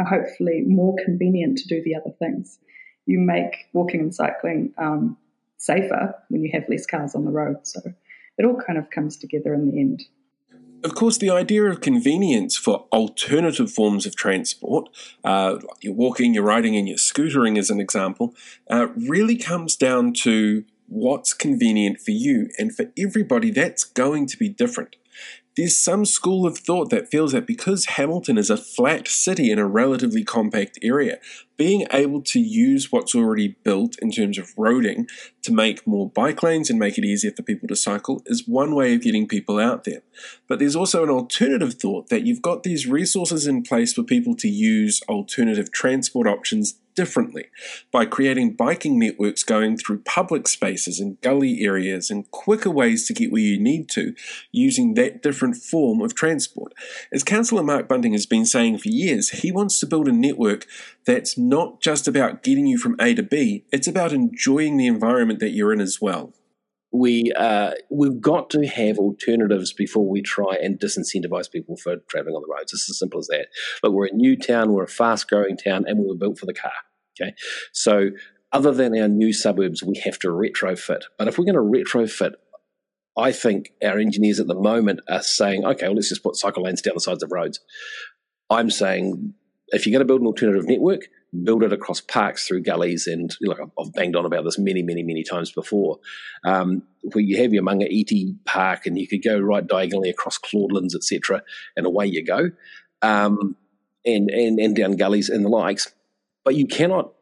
uh, 0.00 0.04
hopefully 0.04 0.62
more 0.66 0.96
convenient 1.04 1.58
to 1.58 1.68
do 1.68 1.82
the 1.82 1.94
other 1.94 2.14
things. 2.18 2.58
You 3.04 3.18
make 3.18 3.66
walking 3.74 4.00
and 4.00 4.14
cycling 4.14 4.72
um, 4.78 5.18
safer 5.58 6.14
when 6.30 6.42
you 6.42 6.50
have 6.54 6.64
less 6.70 6.86
cars 6.86 7.14
on 7.14 7.26
the 7.26 7.30
road. 7.30 7.66
So 7.66 7.80
it 8.38 8.44
all 8.46 8.58
kind 8.66 8.78
of 8.78 8.88
comes 8.88 9.18
together 9.18 9.52
in 9.52 9.70
the 9.70 9.78
end. 9.78 10.04
Of 10.84 10.94
course, 10.94 11.16
the 11.16 11.30
idea 11.30 11.64
of 11.64 11.80
convenience 11.80 12.56
for 12.56 12.86
alternative 12.92 13.72
forms 13.72 14.04
of 14.04 14.14
transport, 14.16 14.90
uh, 15.24 15.56
you're 15.80 15.94
walking, 15.94 16.34
you're 16.34 16.44
riding, 16.44 16.76
and 16.76 16.86
you're 16.86 16.98
scootering, 16.98 17.58
as 17.58 17.70
an 17.70 17.80
example, 17.80 18.34
uh, 18.68 18.88
really 18.94 19.36
comes 19.36 19.76
down 19.76 20.12
to 20.24 20.64
what's 20.86 21.32
convenient 21.32 22.00
for 22.00 22.10
you. 22.10 22.50
And 22.58 22.76
for 22.76 22.92
everybody, 22.98 23.50
that's 23.50 23.82
going 23.82 24.26
to 24.26 24.36
be 24.36 24.50
different. 24.50 24.96
There's 25.56 25.78
some 25.78 26.04
school 26.04 26.46
of 26.46 26.58
thought 26.58 26.90
that 26.90 27.10
feels 27.10 27.30
that 27.32 27.46
because 27.46 27.84
Hamilton 27.84 28.38
is 28.38 28.50
a 28.50 28.56
flat 28.56 29.06
city 29.06 29.52
in 29.52 29.58
a 29.60 29.66
relatively 29.66 30.24
compact 30.24 30.80
area, 30.82 31.18
being 31.56 31.86
able 31.92 32.22
to 32.22 32.40
use 32.40 32.90
what's 32.90 33.14
already 33.14 33.56
built 33.62 33.96
in 34.02 34.10
terms 34.10 34.36
of 34.36 34.52
roading 34.56 35.08
to 35.42 35.52
make 35.52 35.86
more 35.86 36.10
bike 36.10 36.42
lanes 36.42 36.70
and 36.70 36.78
make 36.80 36.98
it 36.98 37.04
easier 37.04 37.30
for 37.30 37.44
people 37.44 37.68
to 37.68 37.76
cycle 37.76 38.20
is 38.26 38.48
one 38.48 38.74
way 38.74 38.94
of 38.94 39.02
getting 39.02 39.28
people 39.28 39.60
out 39.60 39.84
there. 39.84 40.02
But 40.48 40.58
there's 40.58 40.74
also 40.74 41.04
an 41.04 41.10
alternative 41.10 41.74
thought 41.74 42.08
that 42.08 42.26
you've 42.26 42.42
got 42.42 42.64
these 42.64 42.88
resources 42.88 43.46
in 43.46 43.62
place 43.62 43.92
for 43.92 44.02
people 44.02 44.34
to 44.36 44.48
use 44.48 45.02
alternative 45.08 45.70
transport 45.70 46.26
options 46.26 46.74
differently 46.94 47.46
by 47.90 48.04
creating 48.04 48.54
biking 48.54 48.98
networks 48.98 49.42
going 49.42 49.76
through 49.76 49.98
public 50.00 50.48
spaces 50.48 51.00
and 51.00 51.20
gully 51.20 51.62
areas 51.62 52.10
and 52.10 52.30
quicker 52.30 52.70
ways 52.70 53.06
to 53.06 53.12
get 53.12 53.32
where 53.32 53.42
you 53.42 53.58
need 53.58 53.88
to 53.90 54.14
using 54.52 54.94
that 54.94 55.22
different 55.22 55.56
form 55.56 56.00
of 56.00 56.14
transport. 56.14 56.72
As 57.12 57.22
Councillor 57.22 57.62
Mark 57.62 57.88
Bunting 57.88 58.12
has 58.12 58.26
been 58.26 58.46
saying 58.46 58.78
for 58.78 58.88
years, 58.88 59.30
he 59.30 59.50
wants 59.50 59.78
to 59.80 59.86
build 59.86 60.08
a 60.08 60.12
network 60.12 60.66
that's 61.04 61.36
not 61.36 61.80
just 61.80 62.08
about 62.08 62.42
getting 62.42 62.66
you 62.66 62.78
from 62.78 62.96
A 63.00 63.14
to 63.14 63.22
B, 63.22 63.64
it's 63.72 63.88
about 63.88 64.12
enjoying 64.12 64.76
the 64.76 64.86
environment 64.86 65.40
that 65.40 65.50
you're 65.50 65.72
in 65.72 65.80
as 65.80 66.00
well 66.00 66.32
we 66.94 67.32
uh, 67.36 67.72
we've 67.90 68.20
got 68.20 68.50
to 68.50 68.66
have 68.66 68.98
alternatives 68.98 69.72
before 69.72 70.08
we 70.08 70.22
try 70.22 70.56
and 70.62 70.78
disincentivize 70.78 71.50
people 71.50 71.76
for 71.76 71.96
traveling 72.08 72.36
on 72.36 72.42
the 72.42 72.54
roads. 72.54 72.72
It's 72.72 72.88
as 72.88 72.98
simple 72.98 73.18
as 73.18 73.26
that. 73.26 73.48
But 73.82 73.92
we're 73.92 74.06
a 74.06 74.12
new 74.12 74.36
town, 74.36 74.72
we're 74.72 74.84
a 74.84 74.88
fast 74.88 75.28
growing 75.28 75.56
town, 75.56 75.84
and 75.88 75.98
we 75.98 76.06
were 76.06 76.14
built 76.16 76.38
for 76.38 76.46
the 76.46 76.54
car. 76.54 76.72
Okay, 77.20 77.34
so 77.72 78.10
other 78.52 78.72
than 78.72 78.96
our 78.96 79.08
new 79.08 79.32
suburbs, 79.32 79.82
we 79.82 80.00
have 80.04 80.20
to 80.20 80.28
retrofit. 80.28 81.02
But 81.18 81.26
if 81.26 81.36
we're 81.36 81.44
going 81.44 81.54
to 81.54 81.60
retrofit, 81.60 82.34
I 83.18 83.32
think 83.32 83.72
our 83.82 83.98
engineers 83.98 84.38
at 84.38 84.46
the 84.46 84.54
moment 84.54 85.00
are 85.08 85.22
saying, 85.22 85.64
okay, 85.64 85.86
well, 85.86 85.96
let's 85.96 86.08
just 86.08 86.22
put 86.22 86.36
cycle 86.36 86.62
lanes 86.62 86.80
down 86.80 86.94
the 86.94 87.00
sides 87.00 87.24
of 87.24 87.32
roads. 87.32 87.58
I'm 88.50 88.70
saying 88.70 89.34
if 89.68 89.86
you're 89.86 89.92
going 89.92 90.06
to 90.06 90.10
build 90.10 90.20
an 90.20 90.26
alternative 90.28 90.68
network, 90.68 91.02
build 91.42 91.62
it 91.62 91.72
across 91.72 92.00
parks 92.00 92.46
through 92.46 92.62
gullies. 92.62 93.06
And 93.06 93.34
like 93.40 93.58
I've 93.60 93.92
banged 93.92 94.16
on 94.16 94.26
about 94.26 94.44
this 94.44 94.58
many, 94.58 94.82
many, 94.82 95.02
many 95.02 95.24
times 95.24 95.50
before, 95.50 95.98
um, 96.44 96.82
where 97.12 97.24
you 97.24 97.38
have 97.42 97.52
your 97.52 97.62
Manga 97.62 97.92
Iti 97.92 98.34
Park 98.44 98.86
and 98.86 98.98
you 98.98 99.08
could 99.08 99.22
go 99.22 99.38
right 99.38 99.66
diagonally 99.66 100.10
across 100.10 100.38
Claudelands, 100.38 100.94
etc., 100.94 101.42
and 101.76 101.86
away 101.86 102.06
you 102.06 102.24
go, 102.24 102.50
um, 103.02 103.56
and, 104.04 104.30
and, 104.30 104.58
and 104.60 104.76
down 104.76 104.96
gullies 104.96 105.28
and 105.28 105.44
the 105.44 105.48
likes. 105.48 105.92
But 106.44 106.54
you 106.54 106.66
cannot 106.66 107.12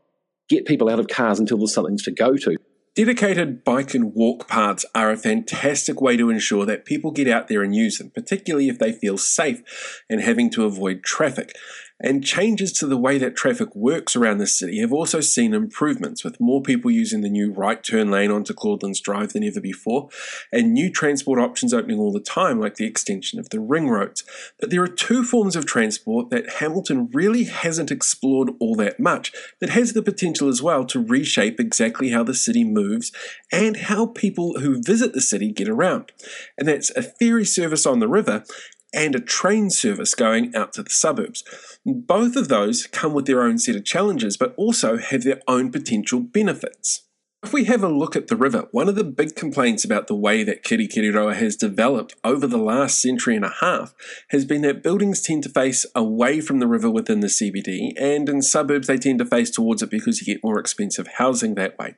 get 0.48 0.66
people 0.66 0.90
out 0.90 0.98
of 0.98 1.08
cars 1.08 1.38
until 1.38 1.58
there's 1.58 1.74
something 1.74 1.98
to 1.98 2.10
go 2.10 2.36
to. 2.36 2.56
Dedicated 2.94 3.64
bike 3.64 3.94
and 3.94 4.14
walk 4.14 4.48
paths 4.48 4.84
are 4.94 5.10
a 5.10 5.16
fantastic 5.16 6.02
way 6.02 6.18
to 6.18 6.28
ensure 6.28 6.66
that 6.66 6.84
people 6.84 7.10
get 7.10 7.26
out 7.26 7.48
there 7.48 7.62
and 7.62 7.74
use 7.74 7.96
them, 7.96 8.10
particularly 8.10 8.68
if 8.68 8.78
they 8.78 8.92
feel 8.92 9.16
safe 9.16 9.62
and 10.10 10.20
having 10.20 10.50
to 10.50 10.66
avoid 10.66 11.02
traffic. 11.02 11.54
And 12.02 12.24
changes 12.24 12.72
to 12.74 12.86
the 12.86 12.96
way 12.96 13.16
that 13.18 13.36
traffic 13.36 13.74
works 13.74 14.16
around 14.16 14.38
the 14.38 14.46
city 14.46 14.80
have 14.80 14.92
also 14.92 15.20
seen 15.20 15.54
improvements, 15.54 16.24
with 16.24 16.40
more 16.40 16.60
people 16.60 16.90
using 16.90 17.20
the 17.20 17.30
new 17.30 17.52
right 17.52 17.82
turn 17.82 18.10
lane 18.10 18.30
onto 18.30 18.52
Claudelands 18.52 19.00
Drive 19.00 19.32
than 19.32 19.44
ever 19.44 19.60
before, 19.60 20.08
and 20.50 20.72
new 20.72 20.90
transport 20.90 21.38
options 21.38 21.72
opening 21.72 21.98
all 21.98 22.12
the 22.12 22.20
time, 22.20 22.60
like 22.60 22.74
the 22.74 22.86
extension 22.86 23.38
of 23.38 23.50
the 23.50 23.60
ring 23.60 23.88
roads. 23.88 24.24
But 24.58 24.70
there 24.70 24.82
are 24.82 24.88
two 24.88 25.22
forms 25.24 25.56
of 25.56 25.64
transport 25.64 26.30
that 26.30 26.54
Hamilton 26.54 27.08
really 27.12 27.44
hasn't 27.44 27.90
explored 27.90 28.50
all 28.60 28.74
that 28.76 28.98
much 28.98 29.32
that 29.60 29.70
has 29.70 29.92
the 29.92 30.02
potential 30.02 30.48
as 30.48 30.60
well 30.60 30.84
to 30.86 31.02
reshape 31.02 31.60
exactly 31.60 32.10
how 32.10 32.24
the 32.24 32.34
city 32.34 32.64
moves 32.64 33.12
and 33.52 33.76
how 33.76 34.06
people 34.06 34.58
who 34.58 34.82
visit 34.82 35.12
the 35.12 35.20
city 35.20 35.52
get 35.52 35.68
around. 35.68 36.10
And 36.58 36.66
that's 36.66 36.90
a 36.90 37.02
ferry 37.02 37.44
service 37.44 37.86
on 37.86 38.00
the 38.00 38.08
river 38.08 38.44
and 38.92 39.14
a 39.14 39.20
train 39.20 39.70
service 39.70 40.14
going 40.14 40.54
out 40.54 40.72
to 40.74 40.82
the 40.82 40.90
suburbs. 40.90 41.42
Both 41.84 42.36
of 42.36 42.48
those 42.48 42.86
come 42.86 43.12
with 43.12 43.26
their 43.26 43.42
own 43.42 43.58
set 43.58 43.76
of 43.76 43.84
challenges, 43.84 44.36
but 44.36 44.54
also 44.56 44.98
have 44.98 45.24
their 45.24 45.40
own 45.48 45.70
potential 45.70 46.20
benefits. 46.20 47.02
If 47.44 47.52
we 47.52 47.64
have 47.64 47.82
a 47.82 47.88
look 47.88 48.14
at 48.14 48.28
the 48.28 48.36
river, 48.36 48.68
one 48.70 48.88
of 48.88 48.94
the 48.94 49.02
big 49.02 49.34
complaints 49.34 49.84
about 49.84 50.06
the 50.06 50.14
way 50.14 50.44
that 50.44 50.62
Kirikiriroa 50.62 51.34
has 51.34 51.56
developed 51.56 52.14
over 52.22 52.46
the 52.46 52.56
last 52.56 53.02
century 53.02 53.34
and 53.34 53.44
a 53.44 53.52
half 53.60 53.94
has 54.28 54.44
been 54.44 54.62
that 54.62 54.84
buildings 54.84 55.20
tend 55.22 55.42
to 55.42 55.48
face 55.48 55.84
away 55.96 56.40
from 56.40 56.60
the 56.60 56.68
river 56.68 56.88
within 56.88 57.18
the 57.18 57.26
CBD, 57.26 57.94
and 58.00 58.28
in 58.28 58.42
suburbs 58.42 58.86
they 58.86 58.96
tend 58.96 59.18
to 59.18 59.24
face 59.24 59.50
towards 59.50 59.82
it 59.82 59.90
because 59.90 60.20
you 60.20 60.32
get 60.32 60.44
more 60.44 60.60
expensive 60.60 61.08
housing 61.18 61.56
that 61.56 61.76
way. 61.80 61.96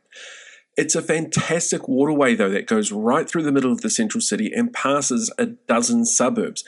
It's 0.76 0.94
a 0.94 1.02
fantastic 1.02 1.86
waterway, 1.88 2.34
though, 2.34 2.50
that 2.50 2.66
goes 2.66 2.90
right 2.90 3.28
through 3.28 3.44
the 3.44 3.52
middle 3.52 3.72
of 3.72 3.82
the 3.82 3.90
central 3.90 4.20
city 4.20 4.52
and 4.52 4.72
passes 4.72 5.32
a 5.38 5.46
dozen 5.46 6.04
suburbs. 6.04 6.64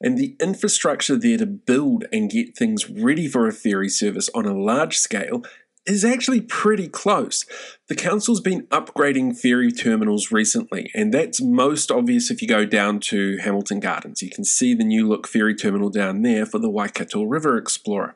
And 0.00 0.16
the 0.16 0.36
infrastructure 0.40 1.16
there 1.16 1.38
to 1.38 1.46
build 1.46 2.04
and 2.12 2.30
get 2.30 2.56
things 2.56 2.88
ready 2.88 3.26
for 3.26 3.48
a 3.48 3.52
ferry 3.52 3.88
service 3.88 4.30
on 4.34 4.46
a 4.46 4.56
large 4.56 4.96
scale 4.96 5.42
is 5.88 6.04
actually 6.04 6.40
pretty 6.40 6.88
close. 6.88 7.44
The 7.88 7.94
council's 7.94 8.42
been 8.42 8.66
upgrading 8.66 9.38
ferry 9.38 9.72
terminals 9.72 10.30
recently, 10.30 10.90
and 10.94 11.12
that's 11.12 11.40
most 11.40 11.90
obvious 11.90 12.30
if 12.30 12.42
you 12.42 12.48
go 12.48 12.66
down 12.66 13.00
to 13.00 13.38
Hamilton 13.38 13.80
Gardens. 13.80 14.20
You 14.20 14.28
can 14.28 14.44
see 14.44 14.74
the 14.74 14.84
new 14.84 15.08
look 15.08 15.26
ferry 15.26 15.54
terminal 15.54 15.88
down 15.88 16.20
there 16.22 16.44
for 16.44 16.58
the 16.58 16.68
Waikato 16.68 17.22
River 17.22 17.56
Explorer. 17.56 18.14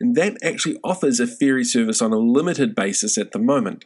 And 0.00 0.16
that 0.16 0.36
actually 0.42 0.78
offers 0.82 1.20
a 1.20 1.26
ferry 1.28 1.64
service 1.64 2.02
on 2.02 2.12
a 2.12 2.18
limited 2.18 2.74
basis 2.74 3.16
at 3.16 3.30
the 3.30 3.38
moment. 3.38 3.84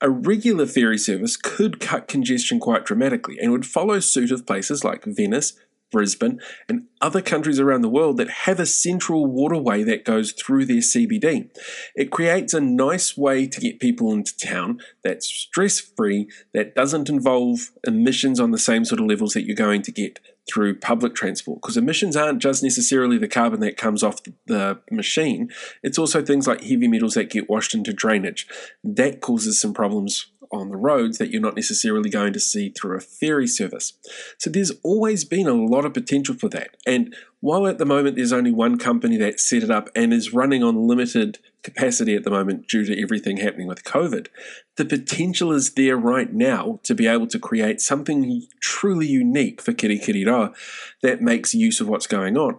A 0.00 0.08
regular 0.08 0.66
ferry 0.66 0.98
service 0.98 1.36
could 1.36 1.80
cut 1.80 2.06
congestion 2.06 2.60
quite 2.60 2.84
dramatically 2.84 3.38
and 3.40 3.50
would 3.50 3.66
follow 3.66 3.98
suit 3.98 4.30
of 4.30 4.46
places 4.46 4.84
like 4.84 5.04
Venice, 5.04 5.54
Brisbane, 5.90 6.40
and 6.68 6.84
other 7.00 7.22
countries 7.22 7.60
around 7.60 7.82
the 7.82 7.88
world 7.88 8.16
that 8.16 8.30
have 8.30 8.58
a 8.58 8.66
central 8.66 9.26
waterway 9.26 9.82
that 9.84 10.04
goes 10.04 10.32
through 10.32 10.66
their 10.66 10.78
CBD. 10.78 11.48
It 11.94 12.10
creates 12.10 12.52
a 12.54 12.60
nice 12.60 13.16
way 13.16 13.46
to 13.46 13.60
get 13.60 13.80
people 13.80 14.12
into 14.12 14.36
town 14.36 14.80
that's 15.04 15.26
stress 15.26 15.78
free, 15.78 16.28
that 16.52 16.74
doesn't 16.74 17.08
involve 17.08 17.70
emissions 17.86 18.40
on 18.40 18.50
the 18.50 18.58
same 18.58 18.84
sort 18.84 19.00
of 19.00 19.06
levels 19.06 19.34
that 19.34 19.44
you're 19.44 19.54
going 19.54 19.82
to 19.82 19.92
get 19.92 20.18
through 20.48 20.78
public 20.78 21.14
transport 21.14 21.60
because 21.60 21.76
emissions 21.76 22.16
aren't 22.16 22.40
just 22.40 22.62
necessarily 22.62 23.18
the 23.18 23.28
carbon 23.28 23.60
that 23.60 23.76
comes 23.76 24.02
off 24.02 24.20
the 24.46 24.78
machine 24.90 25.50
it's 25.82 25.98
also 25.98 26.22
things 26.22 26.46
like 26.46 26.62
heavy 26.62 26.88
metals 26.88 27.14
that 27.14 27.30
get 27.30 27.48
washed 27.48 27.74
into 27.74 27.92
drainage 27.92 28.46
that 28.84 29.20
causes 29.20 29.60
some 29.60 29.74
problems 29.74 30.26
on 30.52 30.70
the 30.70 30.76
roads 30.76 31.18
that 31.18 31.30
you're 31.30 31.42
not 31.42 31.56
necessarily 31.56 32.10
going 32.10 32.32
to 32.32 32.40
see 32.40 32.70
through 32.70 32.96
a 32.96 33.00
ferry 33.00 33.46
service. 33.46 33.94
So 34.38 34.50
there's 34.50 34.72
always 34.82 35.24
been 35.24 35.46
a 35.46 35.54
lot 35.54 35.84
of 35.84 35.94
potential 35.94 36.34
for 36.34 36.48
that. 36.50 36.76
And 36.86 37.14
while 37.46 37.68
at 37.68 37.78
the 37.78 37.86
moment 37.86 38.16
there's 38.16 38.32
only 38.32 38.50
one 38.50 38.76
company 38.76 39.16
that 39.16 39.38
set 39.38 39.62
it 39.62 39.70
up 39.70 39.88
and 39.94 40.12
is 40.12 40.34
running 40.34 40.64
on 40.64 40.88
limited 40.88 41.38
capacity 41.62 42.16
at 42.16 42.24
the 42.24 42.30
moment 42.30 42.66
due 42.66 42.84
to 42.84 43.00
everything 43.00 43.36
happening 43.36 43.68
with 43.68 43.84
COVID, 43.84 44.26
the 44.74 44.84
potential 44.84 45.52
is 45.52 45.74
there 45.74 45.96
right 45.96 46.32
now 46.32 46.80
to 46.82 46.92
be 46.92 47.06
able 47.06 47.28
to 47.28 47.38
create 47.38 47.80
something 47.80 48.42
truly 48.60 49.06
unique 49.06 49.62
for 49.62 49.72
Kirikiriroa 49.72 50.56
that 51.02 51.22
makes 51.22 51.54
use 51.54 51.80
of 51.80 51.88
what's 51.88 52.08
going 52.08 52.36
on. 52.36 52.58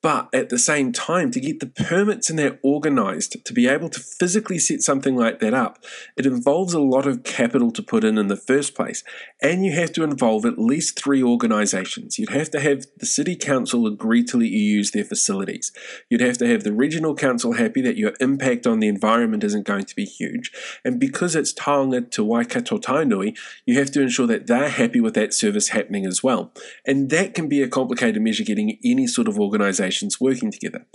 But 0.00 0.28
at 0.32 0.48
the 0.48 0.58
same 0.58 0.92
time, 0.92 1.32
to 1.32 1.40
get 1.40 1.58
the 1.58 1.66
permits 1.66 2.30
and 2.30 2.38
that 2.38 2.60
organized, 2.62 3.44
to 3.44 3.52
be 3.52 3.66
able 3.66 3.88
to 3.88 3.98
physically 3.98 4.58
set 4.58 4.80
something 4.80 5.16
like 5.16 5.40
that 5.40 5.54
up, 5.54 5.82
it 6.16 6.24
involves 6.24 6.72
a 6.72 6.80
lot 6.80 7.06
of 7.06 7.24
capital 7.24 7.72
to 7.72 7.82
put 7.82 8.04
in 8.04 8.16
in 8.16 8.28
the 8.28 8.36
first 8.36 8.76
place. 8.76 9.02
And 9.42 9.64
you 9.64 9.72
have 9.72 9.92
to 9.94 10.04
involve 10.04 10.44
at 10.44 10.56
least 10.56 10.96
three 10.96 11.20
organizations. 11.20 12.16
You'd 12.16 12.30
have 12.30 12.48
to 12.50 12.60
have 12.60 12.86
the 12.98 13.06
city 13.06 13.34
council 13.34 13.88
agree 13.88 14.22
to 14.24 14.36
let 14.36 14.50
you 14.50 14.60
use 14.60 14.92
their 14.92 15.04
facilities. 15.04 15.72
You'd 16.08 16.20
have 16.20 16.38
to 16.38 16.46
have 16.46 16.62
the 16.62 16.72
regional 16.72 17.16
council 17.16 17.54
happy 17.54 17.80
that 17.82 17.96
your 17.96 18.12
impact 18.20 18.68
on 18.68 18.78
the 18.78 18.88
environment 18.88 19.42
isn't 19.42 19.66
going 19.66 19.84
to 19.84 19.96
be 19.96 20.04
huge. 20.04 20.52
And 20.84 21.00
because 21.00 21.34
it's 21.34 21.52
taonga 21.52 22.08
to 22.12 22.22
Waikato 22.22 22.78
Tainui, 22.78 23.36
you 23.66 23.76
have 23.78 23.90
to 23.92 24.02
ensure 24.02 24.28
that 24.28 24.46
they're 24.46 24.68
happy 24.68 25.00
with 25.00 25.14
that 25.14 25.34
service 25.34 25.68
happening 25.68 26.06
as 26.06 26.22
well. 26.22 26.52
And 26.86 27.10
that 27.10 27.34
can 27.34 27.48
be 27.48 27.62
a 27.62 27.68
complicated 27.68 28.22
measure 28.22 28.44
getting 28.44 28.78
any 28.84 29.08
sort 29.08 29.26
of 29.26 29.40
organization 29.40 29.87
organizations 29.88 30.20
working 30.20 30.50
together. 30.50 30.86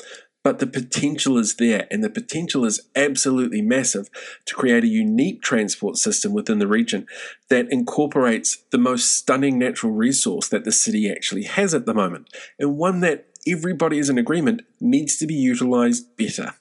But 0.44 0.60
the 0.60 0.68
potential 0.68 1.38
is 1.38 1.56
there, 1.56 1.88
and 1.90 2.04
the 2.04 2.10
potential 2.10 2.66
is 2.66 2.82
absolutely 2.96 3.62
massive 3.62 4.10
to 4.46 4.56
create 4.56 4.84
a 4.84 4.88
unique 4.88 5.42
transport 5.42 5.96
system 5.98 6.34
within 6.34 6.60
the 6.60 6.68
region 6.68 7.08
that 7.50 7.72
incorporates 7.72 8.58
the 8.72 8.78
most 8.78 9.16
stunning 9.16 9.58
natural 9.58 9.94
resource 9.94 10.50
that 10.50 10.66
the 10.66 10.72
city 10.72 11.10
actually 11.10 11.44
has 11.44 11.74
at 11.74 11.86
the 11.86 11.94
moment, 11.94 12.28
and 12.60 12.78
one 12.78 13.00
that 13.00 13.26
everybody 13.48 14.00
is 14.00 14.10
in 14.10 14.18
agreement 14.18 14.64
needs 14.82 15.18
to 15.18 15.26
be 15.26 15.34
utilized 15.34 16.18
better. 16.18 16.56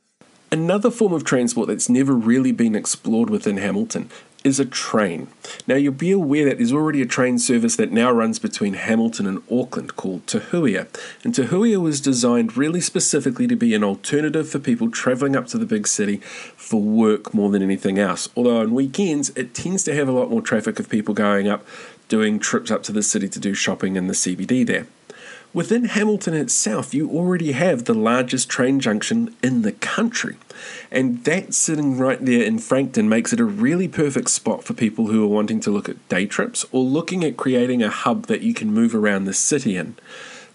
Another 0.52 0.90
form 0.90 1.12
of 1.12 1.24
transport 1.24 1.66
that's 1.66 1.88
never 1.88 2.12
really 2.12 2.52
been 2.52 2.76
explored 2.76 3.30
within 3.30 3.56
Hamilton 3.56 4.10
is 4.44 4.58
a 4.58 4.64
train. 4.64 5.28
Now, 5.66 5.76
you'll 5.76 5.92
be 5.92 6.10
aware 6.10 6.44
that 6.46 6.58
there's 6.58 6.72
already 6.72 7.02
a 7.02 7.06
train 7.06 7.38
service 7.38 7.76
that 7.76 7.92
now 7.92 8.10
runs 8.10 8.38
between 8.38 8.74
Hamilton 8.74 9.26
and 9.26 9.42
Auckland 9.50 9.96
called 9.96 10.26
Te 10.26 10.38
Huia. 10.38 10.86
And 11.24 11.34
Te 11.34 11.44
Huia 11.44 11.80
was 11.80 12.00
designed 12.00 12.56
really 12.56 12.80
specifically 12.80 13.46
to 13.46 13.56
be 13.56 13.74
an 13.74 13.84
alternative 13.84 14.48
for 14.48 14.58
people 14.58 14.90
travelling 14.90 15.36
up 15.36 15.46
to 15.48 15.58
the 15.58 15.66
big 15.66 15.86
city 15.86 16.18
for 16.18 16.80
work 16.80 17.32
more 17.32 17.50
than 17.50 17.62
anything 17.62 17.98
else. 17.98 18.28
Although 18.36 18.60
on 18.60 18.74
weekends, 18.74 19.30
it 19.30 19.54
tends 19.54 19.84
to 19.84 19.94
have 19.94 20.08
a 20.08 20.12
lot 20.12 20.30
more 20.30 20.42
traffic 20.42 20.78
of 20.78 20.88
people 20.88 21.14
going 21.14 21.48
up 21.48 21.64
doing 22.08 22.38
trips 22.38 22.70
up 22.70 22.82
to 22.82 22.92
the 22.92 23.02
city 23.02 23.28
to 23.28 23.40
do 23.40 23.54
shopping 23.54 23.96
in 23.96 24.06
the 24.06 24.12
CBD 24.12 24.66
there. 24.66 24.86
Within 25.54 25.84
Hamilton 25.84 26.32
itself, 26.32 26.94
you 26.94 27.10
already 27.10 27.52
have 27.52 27.84
the 27.84 27.92
largest 27.92 28.48
train 28.48 28.80
junction 28.80 29.36
in 29.42 29.60
the 29.60 29.72
country. 29.72 30.36
And 30.90 31.24
that 31.24 31.52
sitting 31.52 31.98
right 31.98 32.24
there 32.24 32.42
in 32.42 32.58
Frankton 32.58 33.06
makes 33.06 33.34
it 33.34 33.40
a 33.40 33.44
really 33.44 33.86
perfect 33.86 34.30
spot 34.30 34.64
for 34.64 34.72
people 34.72 35.08
who 35.08 35.22
are 35.22 35.28
wanting 35.28 35.60
to 35.60 35.70
look 35.70 35.90
at 35.90 36.08
day 36.08 36.24
trips 36.24 36.64
or 36.72 36.82
looking 36.82 37.22
at 37.22 37.36
creating 37.36 37.82
a 37.82 37.90
hub 37.90 38.28
that 38.28 38.40
you 38.40 38.54
can 38.54 38.72
move 38.72 38.94
around 38.94 39.26
the 39.26 39.34
city 39.34 39.76
in. 39.76 39.94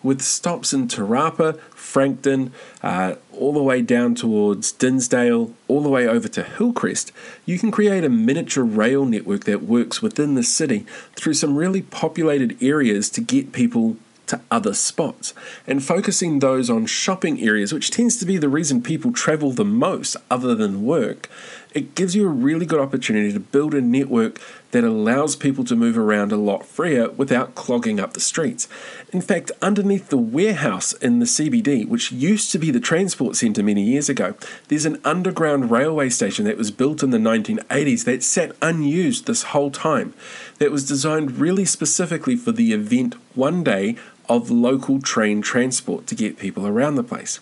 With 0.02 0.24
stops 0.24 0.74
in 0.74 0.88
Te 0.88 1.02
Rapa, 1.02 1.60
Frankton, 1.76 2.52
uh, 2.82 3.16
all 3.34 3.54
the 3.54 3.62
way 3.62 3.84
down 3.84 4.16
towards 4.16 4.72
Dinsdale, 4.72 5.54
all 5.68 5.82
the 5.82 5.90
way 5.90 6.08
over 6.08 6.28
to 6.28 6.44
Hillcrest, 6.44 7.12
you 7.46 7.60
can 7.60 7.70
create 7.70 8.04
a 8.04 8.10
miniature 8.10 8.64
rail 8.64 9.06
network 9.06 9.44
that 9.44 9.64
works 9.64 10.02
within 10.02 10.34
the 10.34 10.44
city 10.44 10.88
through 11.16 11.36
some 11.36 11.56
really 11.56 11.84
populated 11.84 12.58
areas 12.64 13.10
to 13.12 13.22
get 13.22 13.52
people 13.52 13.98
to 14.28 14.42
other 14.52 14.74
spots 14.74 15.34
and 15.66 15.84
focusing 15.84 16.40
those 16.40 16.70
on 16.70 16.86
shopping 16.86 17.42
areas, 17.42 17.74
which 17.74 17.92
tends 17.92 18.18
to 18.18 18.26
be 18.26 18.38
the 18.38 18.50
reason 18.50 18.82
people 18.82 19.12
travel 19.12 19.52
the 19.52 19.66
most 19.66 20.16
other 20.30 20.54
than 20.56 20.86
work, 20.86 21.30
it 21.74 21.96
gives 21.96 22.16
you 22.16 22.26
a 22.26 22.32
really 22.32 22.66
good 22.66 22.80
opportunity 22.80 23.32
to 23.32 23.40
build 23.40 23.74
a 23.74 23.82
network 23.82 24.42
that 24.72 24.84
allows 24.84 25.36
people 25.36 25.64
to 25.64 25.76
move 25.76 25.98
around 25.98 26.32
a 26.32 26.38
lot 26.38 26.66
freer 26.66 27.10
without 27.12 27.56
clogging 27.56 28.00
up 28.00 28.14
the 28.14 28.20
streets. 28.20 28.68
In 29.14 29.22
fact, 29.22 29.52
underneath 29.62 30.10
the 30.10 30.18
warehouse 30.18 30.94
in 30.94 31.20
the 31.20 31.26
CBD, 31.26 31.88
which 31.88 32.12
used 32.12 32.52
to 32.52 32.58
be 32.58 32.72
the 32.72 32.80
transport 32.80 33.36
centre 33.36 33.64
many 33.64 33.84
years 33.84 34.10
ago, 34.10 34.34
there's 34.68 34.86
an 34.86 35.00
underground 35.06 35.72
railway 35.72 36.10
station 36.10 36.46
that 36.46 36.58
was 36.58 36.72
built 36.72 37.04
in 37.04 37.12
the 37.12 37.18
1980s 37.18 38.06
that 38.06 38.24
sat 38.24 38.56
unused 38.62 39.26
this 39.26 39.44
whole 39.44 39.72
time, 39.72 40.14
that 40.58 40.72
was 40.72 40.88
designed 40.88 41.40
really 41.40 41.66
specifically 41.66 42.36
for 42.36 42.52
the 42.52 42.74
event 42.74 43.16
one 43.36 43.64
day 43.64 43.96
of 44.30 44.52
local 44.52 45.02
train 45.02 45.42
transport 45.42 46.08
to 46.08 46.16
get 46.16 46.38
people 46.38 46.68
around 46.68 46.96
the 46.96 47.04
place. 47.04 47.40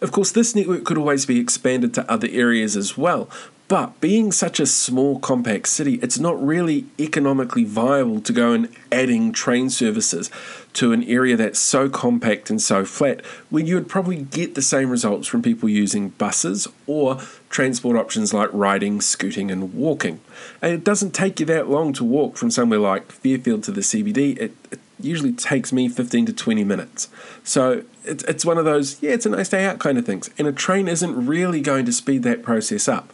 Of 0.00 0.12
course, 0.12 0.30
this 0.30 0.54
network 0.54 0.84
could 0.84 0.98
always 0.98 1.26
be 1.26 1.40
expanded 1.40 1.94
to 1.94 2.10
other 2.10 2.28
areas 2.30 2.76
as 2.76 2.96
well, 2.96 3.28
but 3.68 4.00
being 4.00 4.32
such 4.32 4.60
a 4.60 4.66
small, 4.66 5.18
compact 5.18 5.68
city, 5.68 5.96
it's 5.96 6.18
not 6.18 6.42
really 6.42 6.86
economically 6.98 7.64
viable 7.64 8.22
to 8.22 8.32
go 8.32 8.54
and 8.54 8.74
adding 8.90 9.30
train 9.30 9.68
services 9.68 10.30
to 10.72 10.92
an 10.92 11.04
area 11.04 11.36
that's 11.36 11.58
so 11.58 11.90
compact 11.90 12.48
and 12.48 12.62
so 12.62 12.86
flat, 12.86 13.22
when 13.50 13.66
you 13.66 13.74
would 13.74 13.88
probably 13.88 14.22
get 14.22 14.54
the 14.54 14.62
same 14.62 14.88
results 14.88 15.28
from 15.28 15.42
people 15.42 15.68
using 15.68 16.08
buses 16.10 16.66
or 16.86 17.18
transport 17.50 17.94
options 17.94 18.32
like 18.32 18.48
riding, 18.54 19.02
scooting, 19.02 19.50
and 19.50 19.74
walking. 19.74 20.20
And 20.62 20.72
it 20.72 20.82
doesn't 20.82 21.10
take 21.10 21.38
you 21.38 21.44
that 21.46 21.68
long 21.68 21.92
to 21.94 22.04
walk 22.04 22.38
from 22.38 22.50
somewhere 22.50 22.78
like 22.78 23.12
Fairfield 23.12 23.64
to 23.64 23.72
the 23.72 23.82
CBD. 23.82 24.38
It, 24.38 24.54
it 24.70 24.80
usually 25.00 25.32
takes 25.32 25.72
me 25.72 25.88
15 25.88 26.26
to 26.26 26.32
20 26.32 26.64
minutes. 26.64 27.08
So 27.44 27.84
it's, 28.04 28.24
it's 28.24 28.44
one 28.44 28.58
of 28.58 28.64
those, 28.64 29.00
yeah, 29.02 29.12
it's 29.12 29.26
a 29.26 29.30
nice 29.30 29.48
day 29.48 29.64
out 29.64 29.78
kind 29.78 29.98
of 29.98 30.04
things. 30.06 30.30
And 30.38 30.48
a 30.48 30.52
train 30.52 30.88
isn't 30.88 31.26
really 31.26 31.60
going 31.60 31.84
to 31.86 31.92
speed 31.92 32.22
that 32.24 32.42
process 32.42 32.88
up. 32.88 33.12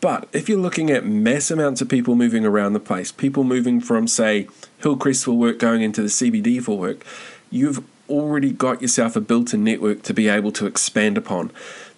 But 0.00 0.28
if 0.32 0.48
you're 0.48 0.58
looking 0.58 0.90
at 0.90 1.04
mass 1.04 1.50
amounts 1.50 1.80
of 1.80 1.88
people 1.88 2.14
moving 2.14 2.44
around 2.44 2.72
the 2.72 2.80
place, 2.80 3.10
people 3.10 3.42
moving 3.42 3.80
from, 3.80 4.06
say, 4.06 4.48
Hillcrest 4.78 5.24
for 5.24 5.32
work 5.32 5.58
going 5.58 5.82
into 5.82 6.02
the 6.02 6.08
CBD 6.08 6.62
for 6.62 6.78
work, 6.78 7.04
you've 7.50 7.84
already 8.08 8.52
got 8.52 8.80
yourself 8.80 9.16
a 9.16 9.20
built 9.20 9.52
in 9.52 9.64
network 9.64 10.02
to 10.02 10.14
be 10.14 10.28
able 10.28 10.52
to 10.52 10.66
expand 10.66 11.18
upon 11.18 11.50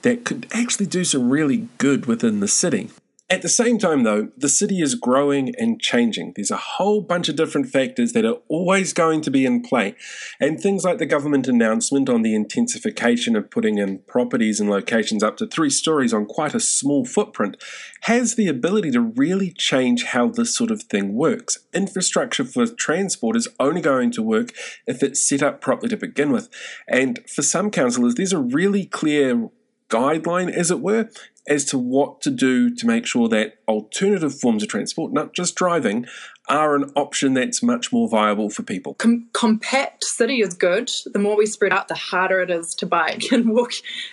that 0.03 0.25
could 0.25 0.47
actually 0.51 0.87
do 0.87 1.05
some 1.05 1.31
really 1.31 1.69
good 1.79 2.07
within 2.07 2.41
the 2.41 2.49
city. 2.49 2.91
At 3.31 3.43
the 3.43 3.49
same 3.49 3.79
time, 3.79 4.03
though, 4.03 4.33
the 4.37 4.49
city 4.49 4.83
is 4.83 4.97
growing 4.97 5.55
and 5.57 5.81
changing. 5.81 6.33
There's 6.35 6.51
a 6.51 6.57
whole 6.57 7.01
bunch 7.01 7.29
of 7.29 7.37
different 7.37 7.69
factors 7.69 8.13
that 8.13 8.25
are 8.25 8.39
always 8.49 8.93
going 8.93 9.21
to 9.21 9.31
be 9.31 9.47
in 9.47 9.63
play. 9.63 9.95
And 10.41 10.59
things 10.59 10.83
like 10.83 10.99
the 10.99 11.07
government 11.07 11.47
announcement 11.47 12.09
on 12.09 12.23
the 12.23 12.35
intensification 12.35 13.37
of 13.37 13.49
putting 13.49 13.79
in 13.79 14.01
properties 14.01 14.59
and 14.59 14.69
locations 14.69 15.23
up 15.23 15.37
to 15.37 15.47
three 15.47 15.71
stories 15.71 16.13
on 16.13 16.27
quite 16.27 16.57
a 16.57 16.61
small 16.61 17.05
footprint 17.05 17.57
has 18.01 18.35
the 18.35 18.49
ability 18.49 18.91
to 18.91 19.01
really 19.01 19.53
change 19.53 20.07
how 20.07 20.27
this 20.27 20.53
sort 20.53 20.73
of 20.73 20.83
thing 20.83 21.15
works. 21.15 21.61
Infrastructure 21.73 22.45
for 22.45 22.67
transport 22.67 23.37
is 23.37 23.47
only 23.61 23.81
going 23.81 24.11
to 24.11 24.25
work 24.25 24.53
if 24.89 25.05
it's 25.05 25.23
set 25.23 25.41
up 25.41 25.61
properly 25.61 25.89
to 25.91 25.97
begin 25.97 26.33
with. 26.33 26.49
And 26.89 27.21
for 27.29 27.43
some 27.43 27.71
councillors, 27.71 28.17
there's 28.17 28.33
a 28.33 28.41
really 28.41 28.87
clear 28.87 29.51
guideline, 29.89 30.51
as 30.51 30.71
it 30.71 30.81
were, 30.81 31.11
as 31.51 31.65
to 31.67 31.77
what 31.77 32.23
to 32.23 32.31
do 32.31 32.73
to 32.75 32.87
make 32.87 33.05
sure 33.05 33.29
that 33.29 33.55
alternative 33.67 34.39
forms 34.39 34.63
of 34.63 34.69
transport, 34.69 35.13
not 35.13 35.35
just 35.35 35.57
driving, 35.57 36.07
are 36.49 36.77
an 36.77 36.91
option 36.95 37.35
that's 37.35 37.63
much 37.63 37.93
more 37.93 38.09
viable 38.09 38.49
for 38.49 38.63
people. 38.63 38.95
Com- 38.95 39.29
compact 39.33 40.05
city 40.05 40.41
is 40.41 40.55
good. 40.55 40.91
The 41.13 41.19
more 41.19 41.37
we 41.37 41.47
spread 41.47 41.73
out, 41.73 41.89
the 41.89 41.97
harder 41.97 42.41
it 42.41 42.51
is 42.51 42.75
to 42.77 42.87
bike 42.87 43.25
and 43.33 43.51
walk 43.51 43.73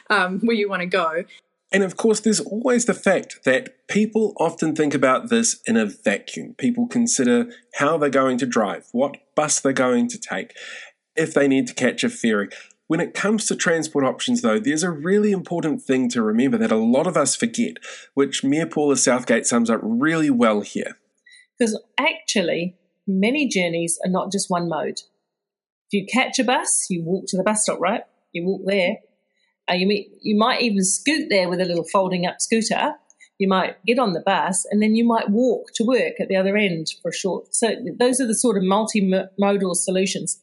um, 0.10 0.39
where 0.39 0.56
you 0.56 0.67
want 0.67 0.82
to 0.82 0.88
go. 0.88 1.23
And 1.71 1.84
of 1.84 1.95
course, 1.97 2.21
there's 2.21 2.39
always 2.39 2.86
the 2.86 2.93
fact 2.93 3.43
that 3.43 3.88
people 3.88 4.34
often 4.39 4.76
think 4.76 4.93
about 4.93 5.30
this 5.30 5.60
in 5.67 5.78
a 5.78 5.86
vacuum. 5.86 6.56
People 6.58 6.88
consider 6.88 7.52
how 7.76 7.97
they're 7.97 8.10
going 8.10 8.38
to 8.39 8.45
drive, 8.45 8.88
what 8.93 9.17
bus 9.36 9.60
they're 9.60 9.73
going 9.73 10.08
to 10.10 10.17
take, 10.17 10.56
if 11.15 11.34
they 11.34 11.47
need 11.47 11.67
to 11.67 11.73
catch 11.73 12.04
a 12.04 12.10
ferry. 12.10 12.50
When 12.88 13.02
it 13.02 13.13
comes 13.13 13.45
to 13.47 13.56
transport 13.56 14.06
options, 14.06 14.41
though, 14.41 14.60
there's 14.60 14.84
a 14.84 14.91
really 14.91 15.32
important 15.32 15.82
thing 15.82 16.10
to 16.10 16.21
remember 16.21 16.58
that 16.58 16.71
a 16.71 16.78
lot 16.78 17.06
of 17.06 17.17
us 17.17 17.36
forget, 17.36 17.78
which 18.13 18.43
Mayor 18.43 18.65
Paula 18.65 18.95
Southgate 18.95 19.45
sums 19.45 19.69
up 19.69 19.82
really 19.84 20.30
well 20.30 20.62
here. 20.62 20.97
Because 21.58 21.80
actually, 21.97 22.78
many 23.06 23.47
journeys 23.47 24.00
are 24.06 24.12
not 24.12 24.32
just 24.32 24.50
one 24.50 24.69
mode. 24.69 25.00
If 25.89 25.93
you 25.93 26.06
catch 26.06 26.39
a 26.39 26.45
bus, 26.45 26.88
you 26.89 27.04
walk 27.04 27.26
to 27.28 27.38
the 27.38 27.43
bus 27.43 27.63
stop, 27.63 27.80
right? 27.80 28.04
You 28.32 28.45
walk 28.45 28.62
there. 28.65 28.97
Uh, 29.69 29.76
you, 29.76 29.88
may, 29.88 30.08
you 30.21 30.38
might 30.38 30.62
even 30.62 30.84
scoot 30.84 31.28
there 31.30 31.50
with 31.50 31.60
a 31.60 31.65
little 31.65 31.86
folding 31.91 32.26
up 32.26 32.39
scooter. 32.39 32.95
You 33.38 33.50
might 33.50 33.84
get 33.86 34.00
on 34.00 34.13
the 34.13 34.23
bus 34.26 34.65
and 34.71 34.82
then 34.82 34.95
you 34.95 35.06
might 35.06 35.30
walk 35.30 35.67
to 35.76 35.84
work 35.84 36.13
at 36.19 36.28
the 36.30 36.36
other 36.36 36.56
end 36.56 36.88
for 37.02 37.10
a 37.10 37.13
short. 37.13 37.54
So 37.54 37.76
those 38.00 38.19
are 38.19 38.28
the 38.28 38.34
sort 38.34 38.58
of 38.58 38.63
multimodal 38.63 39.76
solutions. 39.76 40.41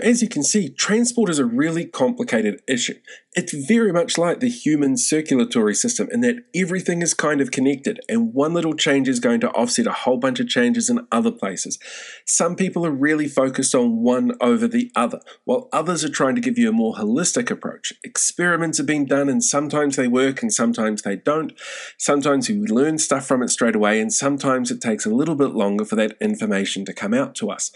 As 0.00 0.22
you 0.22 0.28
can 0.28 0.42
see, 0.42 0.70
transport 0.70 1.28
is 1.28 1.38
a 1.38 1.44
really 1.44 1.84
complicated 1.84 2.62
issue. 2.66 2.94
It's 3.34 3.52
very 3.52 3.92
much 3.92 4.16
like 4.16 4.40
the 4.40 4.48
human 4.48 4.96
circulatory 4.96 5.74
system 5.74 6.08
in 6.10 6.22
that 6.22 6.36
everything 6.54 7.02
is 7.02 7.12
kind 7.12 7.42
of 7.42 7.50
connected, 7.50 8.00
and 8.08 8.32
one 8.32 8.54
little 8.54 8.72
change 8.72 9.06
is 9.06 9.20
going 9.20 9.40
to 9.40 9.50
offset 9.50 9.86
a 9.86 9.92
whole 9.92 10.16
bunch 10.16 10.40
of 10.40 10.48
changes 10.48 10.88
in 10.88 11.06
other 11.12 11.30
places. 11.30 11.78
Some 12.26 12.56
people 12.56 12.86
are 12.86 12.90
really 12.90 13.28
focused 13.28 13.74
on 13.74 14.02
one 14.02 14.32
over 14.40 14.66
the 14.66 14.90
other, 14.96 15.20
while 15.44 15.68
others 15.74 16.02
are 16.04 16.08
trying 16.08 16.36
to 16.36 16.40
give 16.40 16.56
you 16.56 16.70
a 16.70 16.72
more 16.72 16.94
holistic 16.94 17.50
approach. 17.50 17.92
Experiments 18.02 18.80
are 18.80 18.84
being 18.84 19.04
done, 19.04 19.28
and 19.28 19.44
sometimes 19.44 19.96
they 19.96 20.08
work 20.08 20.42
and 20.42 20.52
sometimes 20.52 21.02
they 21.02 21.16
don't. 21.16 21.52
Sometimes 21.98 22.48
we 22.48 22.56
learn 22.60 22.96
stuff 22.96 23.26
from 23.26 23.42
it 23.42 23.50
straight 23.50 23.76
away, 23.76 24.00
and 24.00 24.10
sometimes 24.10 24.70
it 24.70 24.80
takes 24.80 25.04
a 25.04 25.14
little 25.14 25.36
bit 25.36 25.50
longer 25.50 25.84
for 25.84 25.96
that 25.96 26.16
information 26.18 26.86
to 26.86 26.94
come 26.94 27.12
out 27.12 27.34
to 27.34 27.50
us. 27.50 27.72